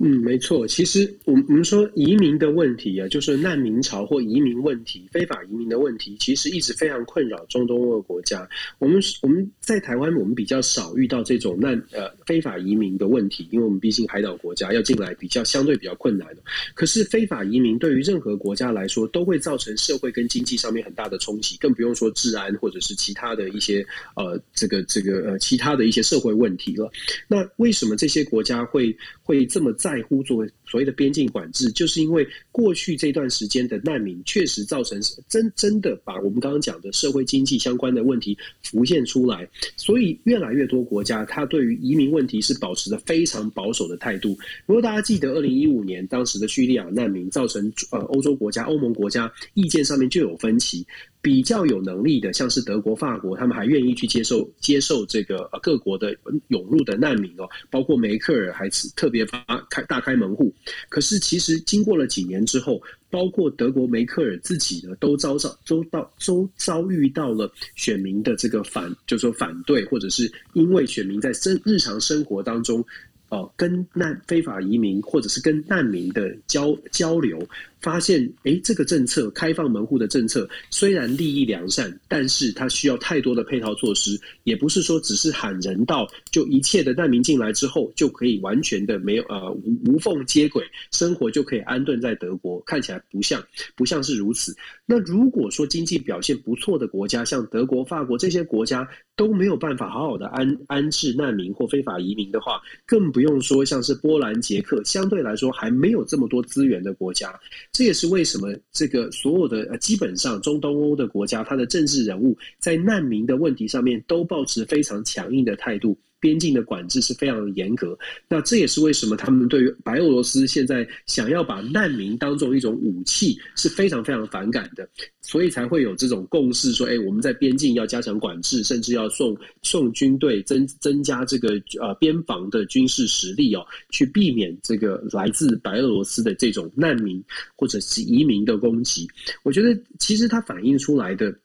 [0.04, 0.68] 嗯，没错。
[0.68, 8.48] 其实我们我们说移民的问题啊，就是难民潮或移民问题、非法移民的问题，其实一直非常困扰中东欧国家。
[8.80, 16.44] 我们我们在台湾，我们比较少遇到这种难呃非法移民的问题，因为我们毕竟海岛国家要进来比较相对比较困难的。
[16.74, 23.86] 可是非法移民对于任何国家来说，都会造成社会跟经济上面很大的冲击，更不用说治安或者是其他的一些
[24.16, 26.92] 呃这个这个呃其他的一些社会问题了。
[27.28, 30.04] 那为什么这些国家会会这么在？
[30.04, 35.00] 乎作为所谓的边境管制，就是因为过去这段时间的难民确实造成
[35.30, 39.48] 真真的把我们刚刚讲的社会经济相关的问题浮现出来，
[39.78, 44.36] 所以越来越多国家它对于移民问题是保持着非常保守的态度。
[44.66, 50.84] 如果大家记得二零一五年当时的叙利亚难民造成呃欧洲国家、欧盟国家意见上面就有分歧。
[51.22, 56.14] 比较有能力的，像是德国、法国，他们还愿意去接受接受这个各国的
[56.50, 60.54] 涌入的难民哦，包括梅克尔还是特别发开大开门户。
[60.90, 72.84] 可是其实经过了几年之后，包括德国梅克尔自己呢，都遭遭遭到都遭遇到了选民的这个反，就是说反对，或者是因为选民在生日常生活当中。
[73.30, 77.44] 哦，跟难非法移民或者是跟难民的交交流，
[77.84, 93.44] 发现，诶，这个政策开放门户的政策虽然利益良善，但是它需要太多的配套措施，也不是说只是喊人道，就一切的难民进来之后就可以完全的没有呃无无缝接轨，生活就可以安顿在德国，看起来不像
[93.76, 94.56] 不像是如此。
[94.86, 98.88] 那如果说经济表现不错的国家，像德国、法国这些国家。
[99.16, 107.32] 都没有办法好好的安安置难民或非法移民的话，更不用说像是波兰、捷克，相对来说还没有这么多资源的国家。
[107.74, 115.98] 这也是为什么这个所有的呃，基本上中东欧的国家，它的政治人物在难民的问题上面都保持非常强硬的态度。
[116.24, 118.00] 边境的管制是非常严格，
[118.30, 124.88] 那这也是为什么他们对于白俄罗斯现在想要把难民当做一种武器是非常非常反感的，
[125.20, 137.22] 所以才会有这种共识说，哎，我们在边境要加强管制，甚至要送送军队增增加这个呃边防的军事实力哦，去避免这个来自白俄罗斯的这种难民
[137.58, 139.06] 或者是移民的攻击。
[139.44, 141.36] 我觉得其实它反映出来的。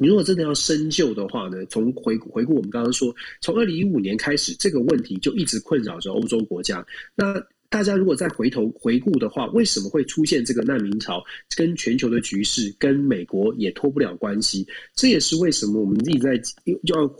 [0.00, 6.86] 你如果真的要深究的话呢，从回回顾我们刚刚说，从二零一五年开始，这个问题就一直困扰着欧洲国家。
[7.14, 7.34] 那
[7.68, 11.22] 大家如果再回头回顾的话，为什么会出现这个难民潮？
[11.56, 14.66] 跟全球的局势，跟美国也脱不了关系。
[14.94, 16.40] 这也是为什么我们一直在
[16.84, 17.14] 要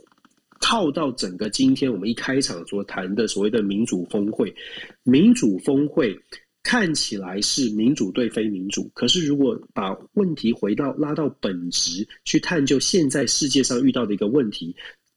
[0.60, 4.54] 套到整个今天我们一开场所谈的所谓的民主峰会，
[5.02, 6.16] 民主峰会。
[6.62, 14.74] 看起来是民主对非民主，可是如果把问题回到拉到本质去探究，现在世界上遇到的一个问题，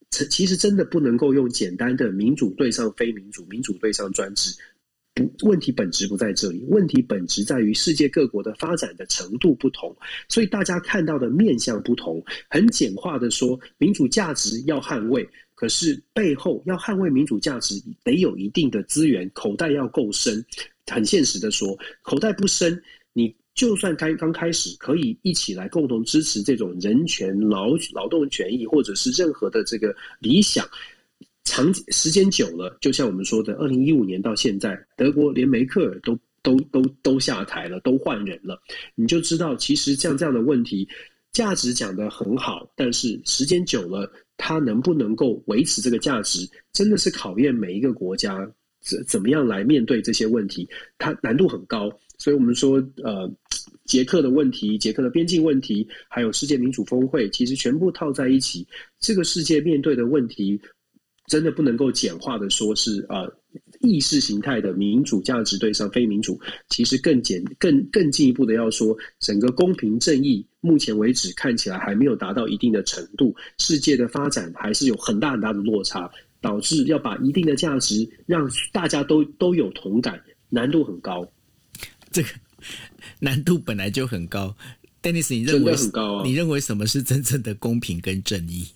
[0.10, 4.58] 其实真的不能够用简单的民主对上非民主、民主对上专制，
[5.14, 9.96] 不，问题本质不在这里，问题本质在于世界各国的发展的程度不同，
[10.28, 12.22] 所以大家看到的面向不同。
[12.50, 20.44] 很简化的说，民主价值要捍卫，可是背后要捍卫民主价值，得有一定的资源，口袋要够深。
[20.92, 22.82] 很现实的说，口袋不深，
[23.14, 30.68] 你就算开刚开始可以一起来共同支持这种人权、劳劳动权益，或者是任何的这个理想，
[31.44, 38.62] 长时间久了，就像我们说的，二零一五年到现在，德国连梅克尔都都都都下台了，都换人了，
[38.94, 40.88] 你就知道，其实像这样的问题，
[41.32, 48.48] 价值讲得很好，但是时间久了，它能不能够维持这个价值，真的是考验每一个国家。
[48.86, 50.70] 怎怎么样来面对这些问题？
[50.98, 53.30] 它难度很高，所以我们说，呃，
[53.86, 58.68] 捷克的问题、捷克的边境问题，还有世界民主峰会，其实全部套在一起，
[59.00, 60.60] 这个世界面对的问题，
[61.28, 63.28] 真的不能够简化的说是呃
[63.80, 76.10] 意识形态的民主价值对上非民主，其实更简、更更进一步的要说，整个公平正义，目前为止看起来还没有达到一定的程度，世界的发展还是有很大很大的落差。
[76.46, 81.28] 导致要把一定的价值让大家都都有同感，难度很高。
[82.12, 82.30] 这个
[83.20, 84.56] 难度本来就很高
[85.02, 86.24] ，Dennis，你认为很高啊？
[86.24, 88.68] 你认为什么是真正的公平跟正义？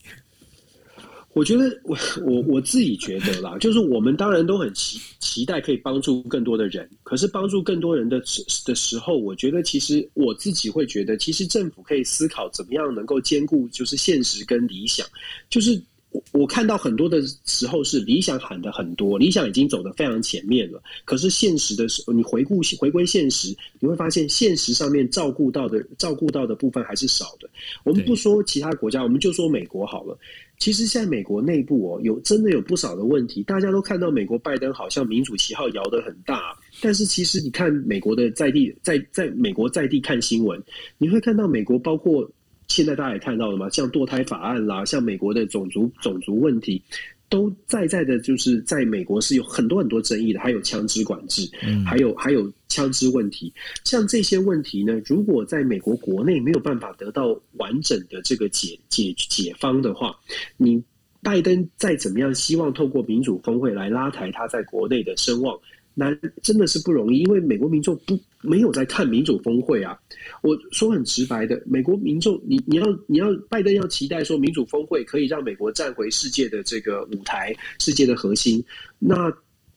[1.34, 1.96] 我觉得我
[2.26, 8.20] 我我自己觉得啦， 就是我们当然都很期期待可以帮助更多的人，可是帮助更多人的
[8.66, 15.06] 的时候，我觉得其实我自己会觉得，其实政府可以思考怎么样能够兼顾就是现实跟理想，
[15.52, 15.80] 就是。
[16.12, 20.82] 我我看到很多的时候是理想喊的很多，理想已经走得非常前面了。
[21.06, 27.48] 可是现实的时候，你回顾回归现实，你会发现现实上面照顾到的照顾到的部分还是少的。
[27.84, 30.18] 我们不说其他国家，我们就说美国好了。
[30.58, 33.44] 其实现在美国内部哦，有真的有不少的问题。
[33.44, 40.62] 大家都看到美国拜登好像民主旗号摇得很大，但是其实你看美国的在地在在美国在地看新闻，
[40.98, 42.30] 你会看到美国包括。
[42.70, 46.82] 现在大家也看到了嘛，像堕胎法案啦，像美国的种族种族问题，
[47.28, 53.52] 都在在的，就是在美国是有很多很多争议的，还有枪支管制，嗯，还有还有枪支问题，
[53.84, 60.16] 像这些问题呢，如果在美国国内没有办法得到完整的这个解解解方的话，
[60.56, 60.82] 你
[61.22, 65.60] 拜登再怎么样希望透过民主峰会来拉抬他在国内的声望，
[65.94, 70.00] 难真的是不容易，因为美国民众不没有在看民主峰会啊。
[70.42, 78.64] 我说很直白的，美国民众，你你要你要拜登要期待说民主峰会可以让美国站回世界的这个舞台，世界的核心，
[78.98, 79.32] 那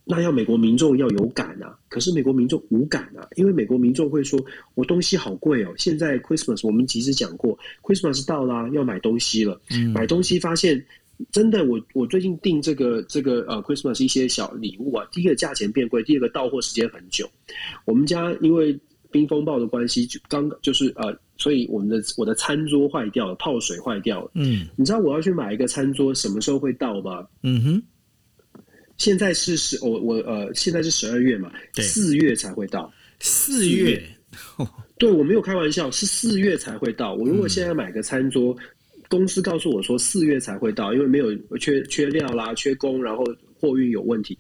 [0.04, 1.76] 那要美国民众要有感啊。
[1.88, 4.38] 可是美国民众无感啊，因为美国民众会说，
[4.74, 5.72] 我东西好贵哦。
[5.76, 9.60] 现在 Christmas 我们其实讲过，Christmas 到啦，要买东西了，
[9.92, 10.84] 买东西发现。
[11.30, 15.06] 真的，我我最近订这个这个呃，Christmas 一些小礼物啊。
[15.12, 17.30] 第一个价钱变贵，第二个到货时间很久。
[17.84, 18.78] 我们家因为
[19.10, 24.30] 冰风暴的关系，就刚就是呃，所以我们的我的餐桌坏掉了，泡水坏掉了。
[24.34, 27.26] 嗯，你知道我要去买一个餐桌什么时候会到吗？
[27.42, 27.82] 嗯哼，
[28.96, 32.92] 现在是十我我呃，现在是十二月嘛，四月才会到。
[33.20, 34.02] 四月，
[34.98, 37.14] 对，我没有开玩笑，是四月才会到。
[37.14, 38.52] 我如果现在买个餐桌。
[38.54, 38.58] 嗯
[39.12, 43.22] 公司告诉我说四月才会到，因为没有缺缺料啦、缺工，然后
[43.60, 44.38] 货运有问题。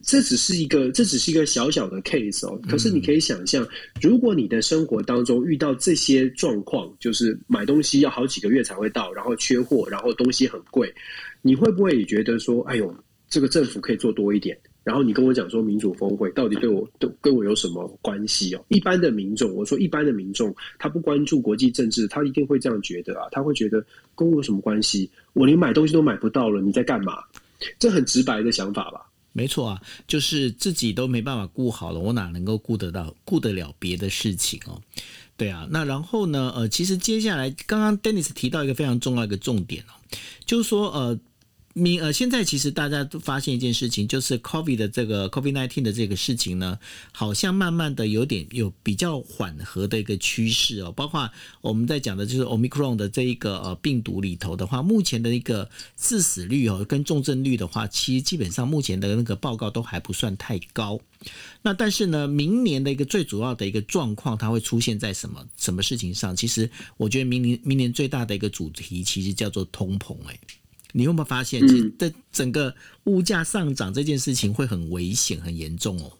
[0.00, 2.58] 这只是一个，这只是一个小小的 case 哦。
[2.66, 3.66] 可是你可以想象，
[4.00, 10.90] 如果你的生活当中遇到这些状况，就是买东西要好几个月才会到，然后缺货，然后东西很贵，
[11.42, 12.94] 你会不会也觉得说，哎呦，
[13.28, 14.56] 这个政府可以做多一点？
[14.86, 18.64] 然后你跟我讲说民主峰会到底对我都跟我有什么关系哦？
[18.68, 23.84] 一般的民众，我说一般的民众，他不关注国际政治，他一定会这样觉得啊，他会觉得
[24.14, 25.10] 跟我有什么关系？
[25.32, 27.14] 我连买东西都买不到了，你在干嘛？
[27.80, 29.10] 这很直白的想法吧？
[29.32, 34.80] 没错啊，就是自己都没办法顾好了，我哪能够顾得到、顾得了别的事情哦？
[35.36, 36.52] 对啊，那然后呢？
[36.54, 39.98] 呃，其实接下来刚刚 Dennis 提到一个非常重要一个重点哦，
[40.44, 41.18] 就是说呃。
[41.78, 46.78] 你呃，现在其实大家都发现一件事情，就是 COVID 的这个 COVID-19 的这个事情呢，
[47.12, 50.90] 好像慢慢的有点有比较缓和的一个趋势哦。
[50.90, 55.68] 包括我们在讲的就是 Omicron 的这一个呃病毒里头的话，目前的一个
[55.98, 60.98] 致死率哦跟重症率的话，其实基本上目前的那个报告都还不算太高。
[61.60, 66.34] 那但是呢，明年的一个最主要的一个状况，它会出现在什么什么事情上？
[66.34, 70.38] 其实我觉得明年明年最大的一个主题，其实叫做通膨哎。
[70.96, 72.74] 你有没有发现，其实这整个
[73.04, 76.10] 物价上涨这件事情会很危险、很严重哦？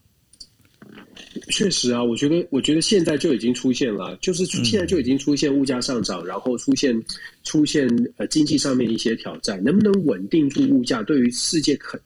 [1.48, 6.94] 确实啊，我觉得，我觉得现在就已经出现了，就是现在就已经出现物价上涨，然后出现
[7.42, 11.98] 出现呃经济上面一些挑战，能不能稳定住物价，对于世界可。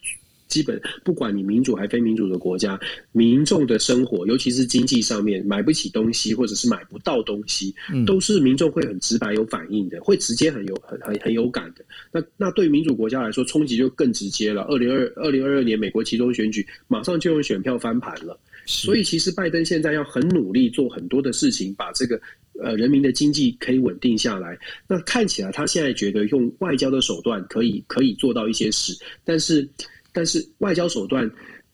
[0.50, 2.78] 基本不管你民主还非民主的国家，
[3.12, 7.74] 民众的生活，尤其是经济上面买不起东西或者是买不到东西，
[8.04, 11.84] 都是民众会很直白有反应的，会直接很有很很很有感的。
[12.12, 14.62] 那那对于民主国家来说，冲击就更直接了。
[14.62, 18.38] 二零二二零二二年美国其中选举，马上就用选票翻盘了。
[18.66, 22.20] 所以其实拜登现在要很努力做很多的事情，把这个
[22.60, 24.58] 呃人民的经济可以稳定下来。
[24.88, 29.68] 那看起来他现在觉得用外交的手段可以可以做到一些事，但是。
[30.12, 31.30] 但是外交手段，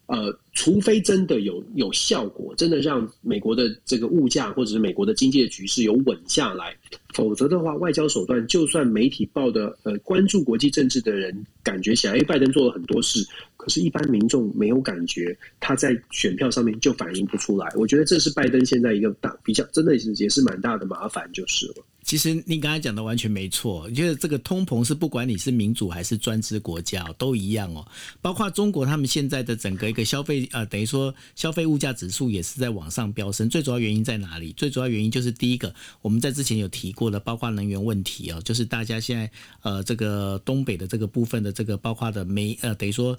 [0.06, 6.76] 呃，除非真的有有效果，真的让美国的这个物价或者是美国的经济的局势有稳下来，
[7.12, 13.26] 否则的话，外交手段就算媒体报的呃关注国际政治的人感觉起来，因为拜登做了很多事，
[13.56, 17.68] 可是，一般民众没有感觉，他在选票上面就反映不出来。
[17.74, 21.74] 我觉得这是拜登现在一个大比较，真的是也是蛮大的麻烦，就是了。
[22.06, 27.84] 其实你刚才讲的完全没错，我觉得这个通膨是不管你是民主还是专制国家都一样哦。
[28.22, 33.50] 包括中国他们现在的整个一个消费呃，等于说消费物价指数也是在往上飙升。
[33.50, 34.52] 最主要原因在哪里？
[34.52, 39.28] 最主要原因就是第一个，我们在之前有提过的，包括能源问题哦，就是大家现在
[39.62, 43.18] 呃这个东北的这个部分的这个包括的煤呃，等于说。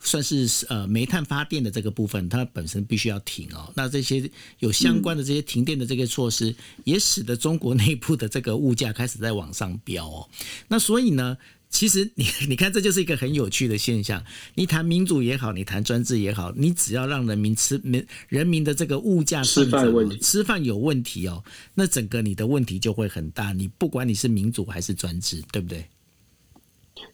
[0.00, 3.72] 算是呃煤炭发电的这个部分，它本身必须要停哦。
[3.74, 4.30] 那这些
[4.60, 10.28] 有相关的这些停电的这个措施，也使得中国内部的这个物价开始在往上飙哦。
[10.68, 11.36] 那所以呢，
[11.68, 14.24] 其实你 你看，这就是一个很有趣的现象。
[14.54, 21.42] 你谈民主也好，你谈专制也好，你只要让人民吃民人民的这个物价，吃饭问题，吃饭有问题哦，
[21.74, 23.52] 那整个你的问题就会很大。
[23.52, 25.84] 你不管你是民主还是专制，对不对？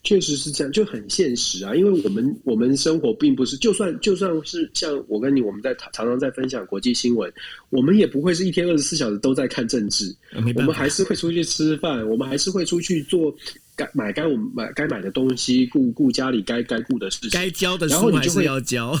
[0.03, 1.75] 确实是这样，就很现实啊。
[1.75, 7.31] 因为我们我们生活并不是，就算就算是像我跟你，我们在常常在分享国际新闻，
[7.69, 10.15] 我们也不会是一天二十四小时都在看政治。
[10.55, 13.35] 我们还是会出去吃饭，我们还是会出去做
[13.75, 18.97] 该买该我们买该买的东西，顾顾家里该该顾的事情，该交的书还是要交。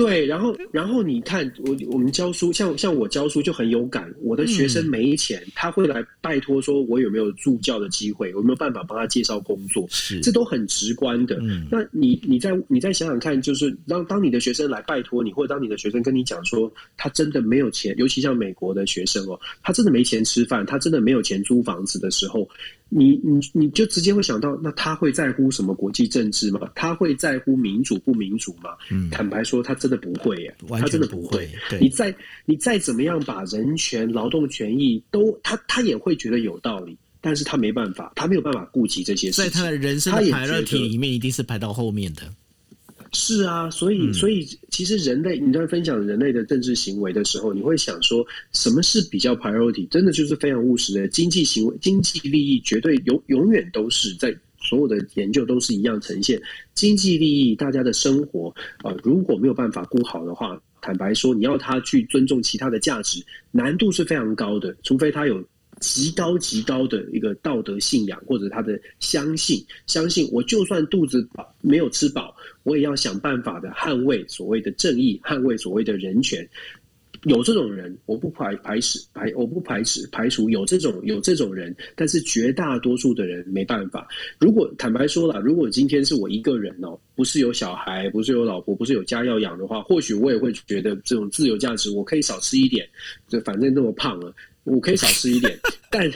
[0.00, 4.12] 对，然后，然后你看，我我们教书，像像我教书就很有感。
[4.22, 9.86] 我的学生没钱，嗯、他会来拜托说，我有没有助教的机会，有没有办法帮他介绍工作？
[9.90, 11.36] 是，这都很直观的。
[11.42, 22.48] 嗯、那你你再你再想想看，就是当当你的学生来拜托你，或者当你的学生跟你讲说，他真的没有钱，尤其像美国的学生哦，他真的没钱吃饭，他真的没有钱租房子的时候。
[22.92, 26.68] 你你你就直接会想到，那他会在乎什么国际政治吗？
[26.74, 28.70] 他会在乎民主不民主吗？
[28.90, 31.48] 嗯，坦白说，他真的不会耶，他真的不会。
[31.80, 32.14] 你再
[32.44, 42.22] 你再怎么样把人权、劳动权益都，他他也会觉得有道理，但是他没办法，他没有办法顾及这些事情，在他的人生的排列体里面，一定是排到后面的。
[43.12, 49.88] 是啊，所以所以其实人类，你在分享人类的政治行为的时候，你会想说，什么是比较 priority？
[49.88, 56.40] 真的就是非常务实的经济行为，经济利益绝对永永远都是在所有的研究都是一样呈现
[56.74, 58.48] 经济利益，大家的生活
[58.78, 65.44] 啊、呃，如果没有办法顾好的话，坦白说，你要他去尊重其他的价值，难度是非常高的，除非他有。
[65.80, 76.48] 极高极高的一个道德信仰，或者他的相信，相信我就算肚子饱没有吃饱，我也要想办法的捍卫所谓的正义，捍卫所谓的人权。
[77.24, 84.08] 有这种人，我不排排斥排，我不排斥排除有这种有这种人，但是绝大多数的人没办法。
[84.38, 92.88] 如果坦白说了，如果今天是我一个人哦，不是有小孩，不是有老婆，不是有家要养的话，或许我也会觉得这种自由价值，我可以少吃一点，
[93.28, 94.34] 就反正那么胖了。
[94.64, 95.58] 我可以少吃一点，
[95.90, 96.10] 但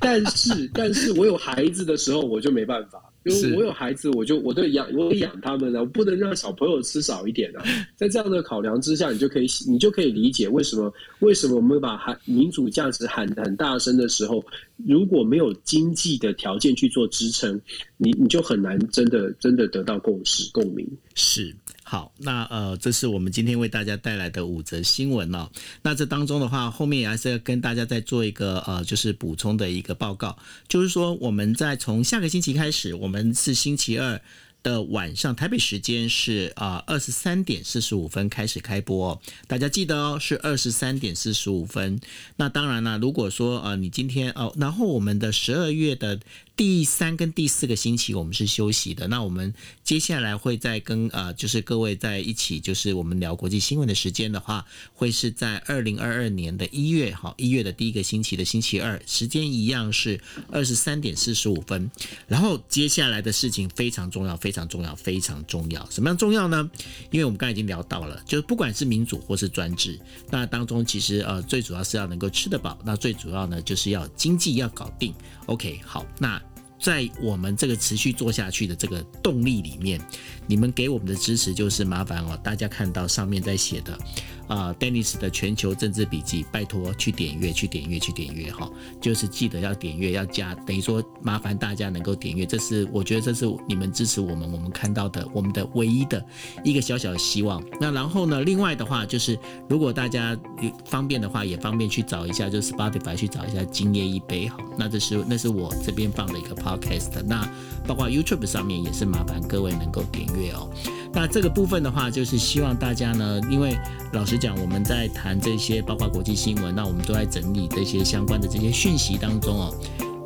[0.00, 7.62] 但是但是我有孩子的时候，我就没办法，因为我有孩子，我就我对养我养他们了，我不能让小朋友吃少一点啊。
[7.96, 14.44] 在这样的考量之下，你就可以你就可以理解为什么为什么我们把喊民主价值喊很大声的时候，
[14.86, 17.60] 如果没有经济的条件去做支撑，
[17.96, 20.86] 你你就很难真的真的得到共识共鸣。
[21.14, 21.54] 是。
[21.88, 25.48] 好，那呃，这是我们今天为大家带来的五则新闻哦。
[25.82, 34.20] 那这当中的话，后面也还是要跟大家再做一个呃，就是补充的一个报告，就是说我们在从下个星期开始，我们是星期二
[34.64, 39.22] 的晚上，台北时间是啊二十三点四十五分开始开播。
[39.46, 42.00] 大家记得哦，是二十三点四十五分。
[42.34, 46.18] 那当然了，如果说呃你今天哦，然后我们的十二月的。
[46.56, 49.52] 第三跟第四个星期我们是休息的，那我们
[49.84, 60.18] 接下来会再跟呃，就是各位在一起，就是我们聊国际新闻的时间的话，会是在二零二二年的一月，好，一月的第一个星期的星期二，时间一样是
[60.50, 61.90] 二十三点四十五分。
[62.26, 65.86] 然后接下来的事情非常重要，非常重要，非常重要。
[65.90, 66.70] 什么样重要呢？
[67.10, 70.00] 因为我们刚才已经聊到了，就是不管是民主或是专制，
[70.30, 75.12] 那当中其实呃最主要是要能够吃得饱，那最主要呢就是要经济要搞定。
[75.44, 76.42] OK，好，那。
[76.78, 80.00] 在我们这个持续做下去的这个动力里面，
[80.46, 83.98] 你们给我们的支持就是麻烦哦，大家看到上面在写的。
[84.46, 88.70] 啊，Dennis 的全球政治笔记，拜托去点阅，去点阅，去点阅哈，
[89.00, 96.24] 就是记得要点阅，要加，等于说麻烦大家能够点阅，这是我觉得这是你们支持我们，我们看到的我们的唯一的
[96.64, 97.62] 一个小小的希望。
[97.80, 99.38] 那然后呢，另外的话就是，
[99.68, 100.36] 如果大家
[100.84, 104.56] 方便的话，也方便去找一下，就 Spotify 去找一下今夜一杯哈。
[104.78, 107.48] 那这是那是我这边放的一个 Podcast，那
[107.86, 110.68] 包括 YouTube 上面也是麻烦各位能够点阅哦。
[111.12, 113.76] 那这个部分的话，就是希望大家呢，因为
[114.12, 119.74] 老师实讲，我们在谈这些，包括国际新闻，那我们都在整理这些相关的这些讯息当中哦。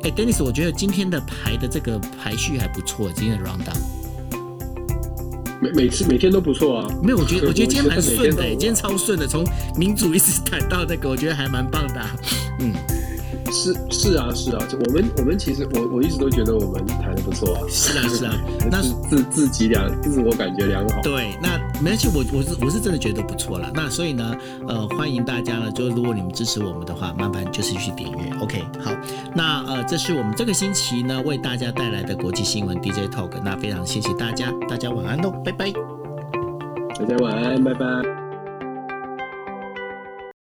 [0.03, 3.77] 哎，Dennis，我觉得今天的排的这个排序还不错，今天的 round down。
[5.61, 6.87] 每每次每天都不错啊。
[7.01, 9.45] 没有，我觉得我觉得今天蛮顺的，今天超顺的，从
[9.77, 12.15] 民主一直谈到那个，我觉得还蛮棒的啊。
[12.59, 12.73] 嗯。
[13.51, 17.61] 是是啊是啊，就我们我们其实我我一直都觉得我们谈的不错啊。
[17.69, 18.33] 是啊是啊，
[18.71, 21.01] 那自自己良自我感觉良好。
[21.01, 23.69] 对，那没关系，我我是我是真的觉得不错了。
[23.73, 24.35] 那所以呢，
[24.67, 28.33] 呃，欢迎大家呢，就如果你们支持我们的话，麻烦就是去点阅。
[28.39, 28.91] OK，好，
[29.35, 33.31] 那呃，这是我们这个星期呢为大家带来的国际新闻 DJ Talk。
[33.43, 35.71] 那非常谢谢大家，大家晚安喽，拜拜。
[36.97, 38.30] 大家晚安，拜拜。